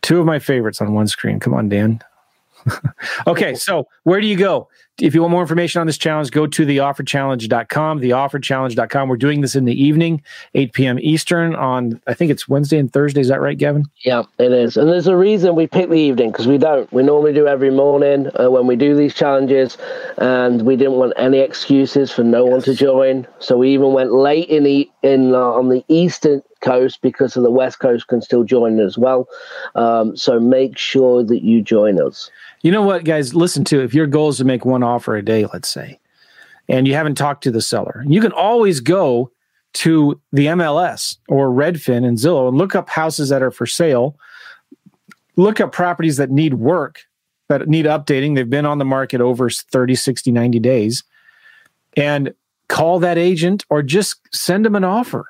Two 0.00 0.18
of 0.18 0.26
my 0.26 0.38
favorites 0.38 0.80
on 0.80 0.94
one 0.94 1.08
screen. 1.08 1.40
Come 1.40 1.52
on, 1.52 1.68
Dan. 1.68 2.00
Okay, 3.26 3.54
so 3.54 3.86
where 4.04 4.20
do 4.20 4.26
you 4.26 4.36
go? 4.36 4.68
If 5.00 5.14
you 5.14 5.20
want 5.20 5.30
more 5.30 5.42
information 5.42 5.80
on 5.80 5.86
this 5.86 5.96
challenge, 5.96 6.32
go 6.32 6.48
to 6.48 6.66
theofferchallenge.com, 6.66 8.00
theofferchallenge.com. 8.00 9.08
We're 9.08 9.16
doing 9.16 9.42
this 9.42 9.54
in 9.54 9.64
the 9.64 9.80
evening, 9.80 10.22
8 10.54 10.72
p.m. 10.72 10.98
Eastern 10.98 11.54
on, 11.54 12.00
I 12.08 12.14
think 12.14 12.32
it's 12.32 12.48
Wednesday 12.48 12.78
and 12.78 12.92
Thursday. 12.92 13.20
Is 13.20 13.28
that 13.28 13.40
right, 13.40 13.56
Gavin? 13.56 13.84
Yeah, 14.04 14.24
it 14.38 14.50
is. 14.50 14.76
And 14.76 14.88
there's 14.88 15.06
a 15.06 15.16
reason 15.16 15.54
we 15.54 15.68
pick 15.68 15.88
the 15.88 16.00
evening 16.00 16.32
because 16.32 16.48
we 16.48 16.58
don't. 16.58 16.92
We 16.92 17.04
normally 17.04 17.32
do 17.32 17.46
every 17.46 17.70
morning 17.70 18.28
uh, 18.40 18.50
when 18.50 18.66
we 18.66 18.74
do 18.74 18.96
these 18.96 19.14
challenges, 19.14 19.78
and 20.16 20.62
we 20.62 20.74
didn't 20.74 20.94
want 20.94 21.12
any 21.16 21.38
excuses 21.38 22.10
for 22.10 22.24
no 22.24 22.44
yes. 22.46 22.52
one 22.52 22.62
to 22.62 22.74
join. 22.74 23.26
So 23.38 23.56
we 23.56 23.72
even 23.74 23.92
went 23.92 24.12
late 24.12 24.48
in 24.48 24.64
the 24.64 24.90
in 25.02 25.32
uh, 25.32 25.38
on 25.38 25.68
the 25.68 25.84
eastern 25.86 26.42
coast 26.60 27.00
because 27.02 27.36
of 27.36 27.42
the 27.44 27.50
west 27.50 27.78
coast 27.78 28.08
can 28.08 28.20
still 28.20 28.44
join 28.44 28.80
as 28.80 28.98
well. 28.98 29.28
Um, 29.74 30.16
so 30.16 30.40
make 30.40 30.76
sure 30.76 31.22
that 31.22 31.42
you 31.42 31.62
join 31.62 32.00
us. 32.00 32.30
You 32.62 32.72
know 32.72 32.82
what, 32.82 33.04
guys? 33.04 33.34
Listen 33.34 33.64
to 33.66 33.80
if 33.82 33.94
your 33.94 34.06
goal 34.06 34.30
is 34.30 34.38
to 34.38 34.44
make 34.44 34.64
one 34.64 34.82
offer 34.88 35.16
a 35.16 35.24
day, 35.24 35.46
let's 35.52 35.68
say, 35.68 35.98
and 36.68 36.86
you 36.86 36.94
haven't 36.94 37.16
talked 37.16 37.42
to 37.44 37.50
the 37.50 37.62
seller, 37.62 38.04
you 38.06 38.20
can 38.20 38.32
always 38.32 38.80
go 38.80 39.30
to 39.74 40.20
the 40.32 40.46
MLS 40.46 41.18
or 41.28 41.50
Redfin 41.50 42.04
and 42.06 42.18
Zillow 42.18 42.48
and 42.48 42.56
look 42.56 42.74
up 42.74 42.88
houses 42.88 43.28
that 43.28 43.42
are 43.42 43.50
for 43.50 43.66
sale. 43.66 44.18
Look 45.36 45.60
up 45.60 45.72
properties 45.72 46.16
that 46.16 46.30
need 46.30 46.54
work, 46.54 47.04
that 47.48 47.68
need 47.68 47.84
updating. 47.84 48.34
They've 48.34 48.48
been 48.48 48.66
on 48.66 48.78
the 48.78 48.84
market 48.84 49.20
over 49.20 49.48
30, 49.50 49.94
60, 49.94 50.32
90 50.32 50.58
days. 50.58 51.04
And 51.96 52.34
call 52.68 52.98
that 53.00 53.18
agent 53.18 53.64
or 53.70 53.82
just 53.82 54.20
send 54.32 54.64
them 54.64 54.74
an 54.74 54.84
offer. 54.84 55.26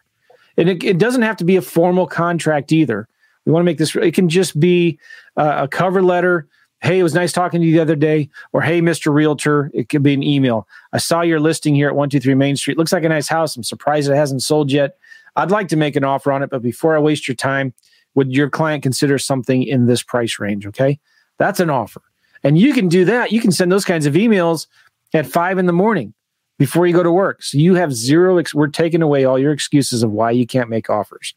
And 0.56 0.68
it, 0.68 0.82
it 0.82 0.98
doesn't 0.98 1.22
have 1.22 1.36
to 1.36 1.44
be 1.44 1.56
a 1.56 1.62
formal 1.62 2.06
contract 2.06 2.72
either. 2.72 3.08
We 3.44 3.52
want 3.52 3.62
to 3.62 3.66
make 3.66 3.78
this, 3.78 3.94
it 3.94 4.14
can 4.14 4.28
just 4.28 4.58
be 4.58 4.98
a 5.36 5.68
cover 5.68 6.02
letter 6.02 6.48
Hey, 6.80 7.00
it 7.00 7.02
was 7.02 7.14
nice 7.14 7.32
talking 7.32 7.60
to 7.60 7.66
you 7.66 7.72
the 7.72 7.82
other 7.82 7.96
day. 7.96 8.28
Or, 8.52 8.62
hey, 8.62 8.80
Mr. 8.80 9.12
Realtor, 9.12 9.70
it 9.74 9.88
could 9.88 10.02
be 10.02 10.14
an 10.14 10.22
email. 10.22 10.68
I 10.92 10.98
saw 10.98 11.22
your 11.22 11.40
listing 11.40 11.74
here 11.74 11.88
at 11.88 11.94
123 11.94 12.34
Main 12.34 12.56
Street. 12.56 12.78
Looks 12.78 12.92
like 12.92 13.04
a 13.04 13.08
nice 13.08 13.28
house. 13.28 13.56
I'm 13.56 13.64
surprised 13.64 14.08
it 14.08 14.14
hasn't 14.14 14.42
sold 14.42 14.70
yet. 14.70 14.96
I'd 15.34 15.50
like 15.50 15.68
to 15.68 15.76
make 15.76 15.96
an 15.96 16.04
offer 16.04 16.32
on 16.32 16.42
it, 16.42 16.50
but 16.50 16.62
before 16.62 16.96
I 16.96 17.00
waste 17.00 17.26
your 17.26 17.34
time, 17.34 17.74
would 18.14 18.32
your 18.32 18.48
client 18.48 18.82
consider 18.82 19.18
something 19.18 19.62
in 19.62 19.86
this 19.86 20.02
price 20.02 20.38
range? 20.38 20.66
Okay. 20.66 20.98
That's 21.38 21.60
an 21.60 21.70
offer. 21.70 22.02
And 22.42 22.58
you 22.58 22.72
can 22.72 22.88
do 22.88 23.04
that. 23.04 23.32
You 23.32 23.40
can 23.40 23.52
send 23.52 23.70
those 23.72 23.84
kinds 23.84 24.06
of 24.06 24.14
emails 24.14 24.66
at 25.14 25.26
five 25.26 25.58
in 25.58 25.66
the 25.66 25.72
morning 25.72 26.14
before 26.58 26.86
you 26.86 26.92
go 26.92 27.02
to 27.02 27.12
work. 27.12 27.42
So 27.42 27.58
you 27.58 27.74
have 27.74 27.92
zero, 27.92 28.38
ex- 28.38 28.54
we're 28.54 28.68
taking 28.68 29.02
away 29.02 29.24
all 29.24 29.38
your 29.38 29.52
excuses 29.52 30.02
of 30.02 30.10
why 30.10 30.32
you 30.32 30.46
can't 30.46 30.68
make 30.68 30.90
offers. 30.90 31.34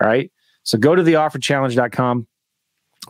All 0.00 0.08
right. 0.08 0.30
So 0.62 0.78
go 0.78 0.94
to 0.94 1.02
theofferchallenge.com. 1.02 2.26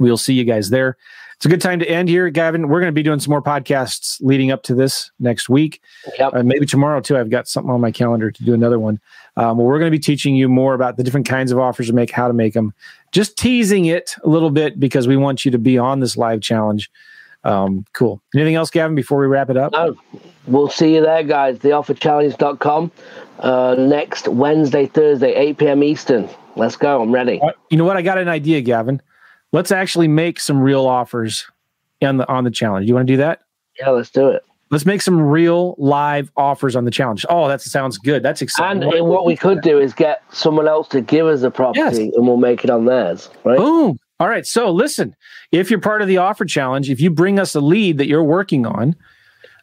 We'll 0.00 0.16
see 0.16 0.34
you 0.34 0.44
guys 0.44 0.70
there. 0.70 0.96
It's 1.42 1.46
a 1.46 1.50
good 1.50 1.60
time 1.60 1.80
to 1.80 1.90
end 1.90 2.08
here, 2.08 2.30
Gavin. 2.30 2.68
We're 2.68 2.78
going 2.78 2.92
to 2.92 2.94
be 2.94 3.02
doing 3.02 3.18
some 3.18 3.32
more 3.32 3.42
podcasts 3.42 4.20
leading 4.20 4.52
up 4.52 4.62
to 4.62 4.76
this 4.76 5.10
next 5.18 5.48
week. 5.48 5.82
Yep. 6.16 6.34
Uh, 6.34 6.42
maybe 6.44 6.66
tomorrow 6.66 7.00
too. 7.00 7.18
I've 7.18 7.30
got 7.30 7.48
something 7.48 7.68
on 7.68 7.80
my 7.80 7.90
calendar 7.90 8.30
to 8.30 8.44
do 8.44 8.54
another 8.54 8.78
one. 8.78 9.00
Um, 9.36 9.58
well, 9.58 9.66
we're 9.66 9.80
going 9.80 9.90
to 9.90 9.98
be 9.98 9.98
teaching 9.98 10.36
you 10.36 10.48
more 10.48 10.72
about 10.72 10.98
the 10.98 11.02
different 11.02 11.26
kinds 11.26 11.50
of 11.50 11.58
offers 11.58 11.88
to 11.88 11.92
make, 11.94 12.12
how 12.12 12.28
to 12.28 12.32
make 12.32 12.54
them. 12.54 12.72
Just 13.10 13.36
teasing 13.36 13.86
it 13.86 14.14
a 14.22 14.28
little 14.28 14.50
bit 14.50 14.78
because 14.78 15.08
we 15.08 15.16
want 15.16 15.44
you 15.44 15.50
to 15.50 15.58
be 15.58 15.76
on 15.78 15.98
this 15.98 16.16
live 16.16 16.42
challenge. 16.42 16.88
Um, 17.42 17.86
cool. 17.92 18.22
Anything 18.36 18.54
else, 18.54 18.70
Gavin, 18.70 18.94
before 18.94 19.18
we 19.18 19.26
wrap 19.26 19.50
it 19.50 19.56
up? 19.56 19.72
No, 19.72 19.98
we'll 20.46 20.70
see 20.70 20.94
you 20.94 21.00
there, 21.00 21.24
guys. 21.24 21.58
Theofferchallenge.com 21.58 22.92
uh, 23.40 23.74
next 23.80 24.28
Wednesday, 24.28 24.86
Thursday, 24.86 25.34
8 25.34 25.58
p.m. 25.58 25.82
Eastern. 25.82 26.28
Let's 26.54 26.76
go. 26.76 27.02
I'm 27.02 27.10
ready. 27.10 27.40
You 27.68 27.78
know 27.78 27.84
what? 27.84 27.96
I 27.96 28.02
got 28.02 28.18
an 28.18 28.28
idea, 28.28 28.60
Gavin. 28.60 29.02
Let's 29.52 29.70
actually 29.70 30.08
make 30.08 30.40
some 30.40 30.60
real 30.60 30.86
offers 30.86 31.46
on 32.02 32.16
the 32.16 32.28
on 32.28 32.44
the 32.44 32.50
challenge. 32.50 32.88
You 32.88 32.94
want 32.94 33.06
to 33.06 33.12
do 33.12 33.16
that? 33.18 33.40
Yeah, 33.78 33.90
let's 33.90 34.10
do 34.10 34.28
it. 34.28 34.44
Let's 34.70 34.86
make 34.86 35.02
some 35.02 35.20
real 35.20 35.74
live 35.76 36.30
offers 36.36 36.74
on 36.76 36.86
the 36.86 36.90
challenge. 36.90 37.26
Oh, 37.28 37.46
that 37.48 37.60
sounds 37.60 37.98
good. 37.98 38.22
That's 38.22 38.40
exciting. 38.40 38.82
And 38.82 39.00
uh, 39.00 39.04
what 39.04 39.26
we 39.26 39.36
could 39.36 39.60
do 39.60 39.78
is 39.78 39.92
get 39.92 40.22
someone 40.30 40.66
else 40.66 40.88
to 40.88 41.02
give 41.02 41.26
us 41.26 41.42
a 41.42 41.50
property 41.50 41.80
Yes. 41.80 41.98
and 41.98 42.26
we'll 42.26 42.38
make 42.38 42.64
it 42.64 42.70
on 42.70 42.86
theirs. 42.86 43.28
Right? 43.44 43.58
Boom. 43.58 43.98
All 44.18 44.28
right. 44.30 44.46
So 44.46 44.70
listen, 44.70 45.14
if 45.50 45.70
you're 45.70 45.80
part 45.80 46.00
of 46.00 46.08
the 46.08 46.16
offer 46.16 46.46
challenge, 46.46 46.88
if 46.88 47.00
you 47.02 47.10
bring 47.10 47.38
us 47.38 47.54
a 47.54 47.60
lead 47.60 47.98
that 47.98 48.06
you're 48.08 48.24
working 48.24 48.64
on, 48.64 48.96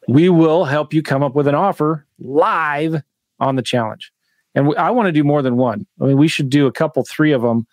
we 0.07 0.29
will 0.29 0.65
help 0.65 0.93
you 0.93 1.01
come 1.01 1.23
up 1.23 1.33
with 1.33 1.47
an 1.47 1.55
offer 1.55 2.05
live 2.19 3.01
on 3.39 3.55
the 3.55 3.63
challenge. 3.63 4.11
And 4.53 4.67
we, 4.67 4.75
I 4.75 4.91
want 4.91 5.07
to 5.07 5.11
do 5.11 5.23
more 5.23 5.41
than 5.41 5.57
one. 5.57 5.87
I 5.99 6.05
mean, 6.05 6.17
we 6.17 6.27
should 6.27 6.51
do 6.51 6.67
a 6.67 6.71
couple, 6.71 7.03
three 7.03 7.31
of 7.31 7.41
them, 7.41 7.65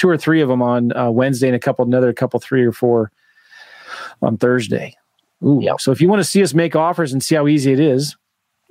two 0.00 0.08
or 0.08 0.16
three 0.16 0.40
of 0.40 0.48
them 0.48 0.62
on 0.62 0.96
uh, 0.96 1.10
Wednesday, 1.10 1.46
and 1.46 1.54
a 1.54 1.60
couple, 1.60 1.84
another 1.84 2.12
couple, 2.14 2.40
three 2.40 2.64
or 2.64 2.72
four 2.72 3.12
on 4.22 4.38
Thursday. 4.38 4.96
Ooh. 5.44 5.60
Yep. 5.62 5.80
So 5.80 5.92
if 5.92 6.00
you 6.00 6.08
want 6.08 6.20
to 6.20 6.24
see 6.24 6.42
us 6.42 6.54
make 6.54 6.74
offers 6.74 7.12
and 7.12 7.22
see 7.22 7.34
how 7.34 7.46
easy 7.46 7.72
it 7.72 7.80
is, 7.80 8.16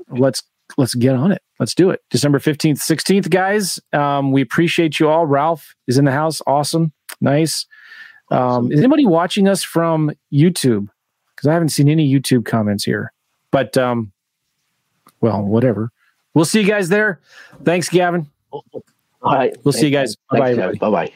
let's 0.10 0.42
let's 0.78 0.96
get 0.96 1.15
on 1.15 1.32
it. 1.32 1.44
Let's 1.60 1.76
do 1.76 1.92
it. 1.92 2.04
December 2.10 2.39
15th, 2.39 2.78
16th, 2.78 3.30
guys. 3.30 3.80
Um, 3.94 4.32
we 4.32 4.42
appreciate 4.42 5.00
you 5.00 5.08
all. 5.08 5.26
Ralph 5.26 5.76
is 5.88 5.98
in 5.98 6.06
the 6.06 6.12
house. 6.12 6.42
Awesome. 6.48 6.94
Nice. 7.22 7.65
Um, 8.32 8.72
is 8.72 8.80
anybody 8.80 9.06
watching 9.06 9.48
us 9.48 9.63
from 9.63 10.12
YouTube? 10.32 10.88
Because 11.36 11.48
I 11.48 11.54
haven't 11.54 11.70
seen 11.70 11.89
any 11.89 12.12
YouTube 12.12 12.46
comments 12.46 12.84
here. 12.84 13.13
But 13.52 13.78
um, 13.78 14.12
well, 15.22 15.44
whatever. 15.44 15.92
We'll 16.34 16.46
see 16.46 16.62
you 16.62 16.68
guys 16.68 16.89
there. 16.89 17.20
Thanks, 17.63 17.89
Gavin. 17.89 18.28
All 19.21 19.34
right. 19.34 19.55
We'll 19.63 19.73
see 19.73 19.88
you 19.88 19.91
guys. 19.91 20.15
Bye-bye. 20.32 20.55
Bye 20.79 20.89
bye. 20.89 21.13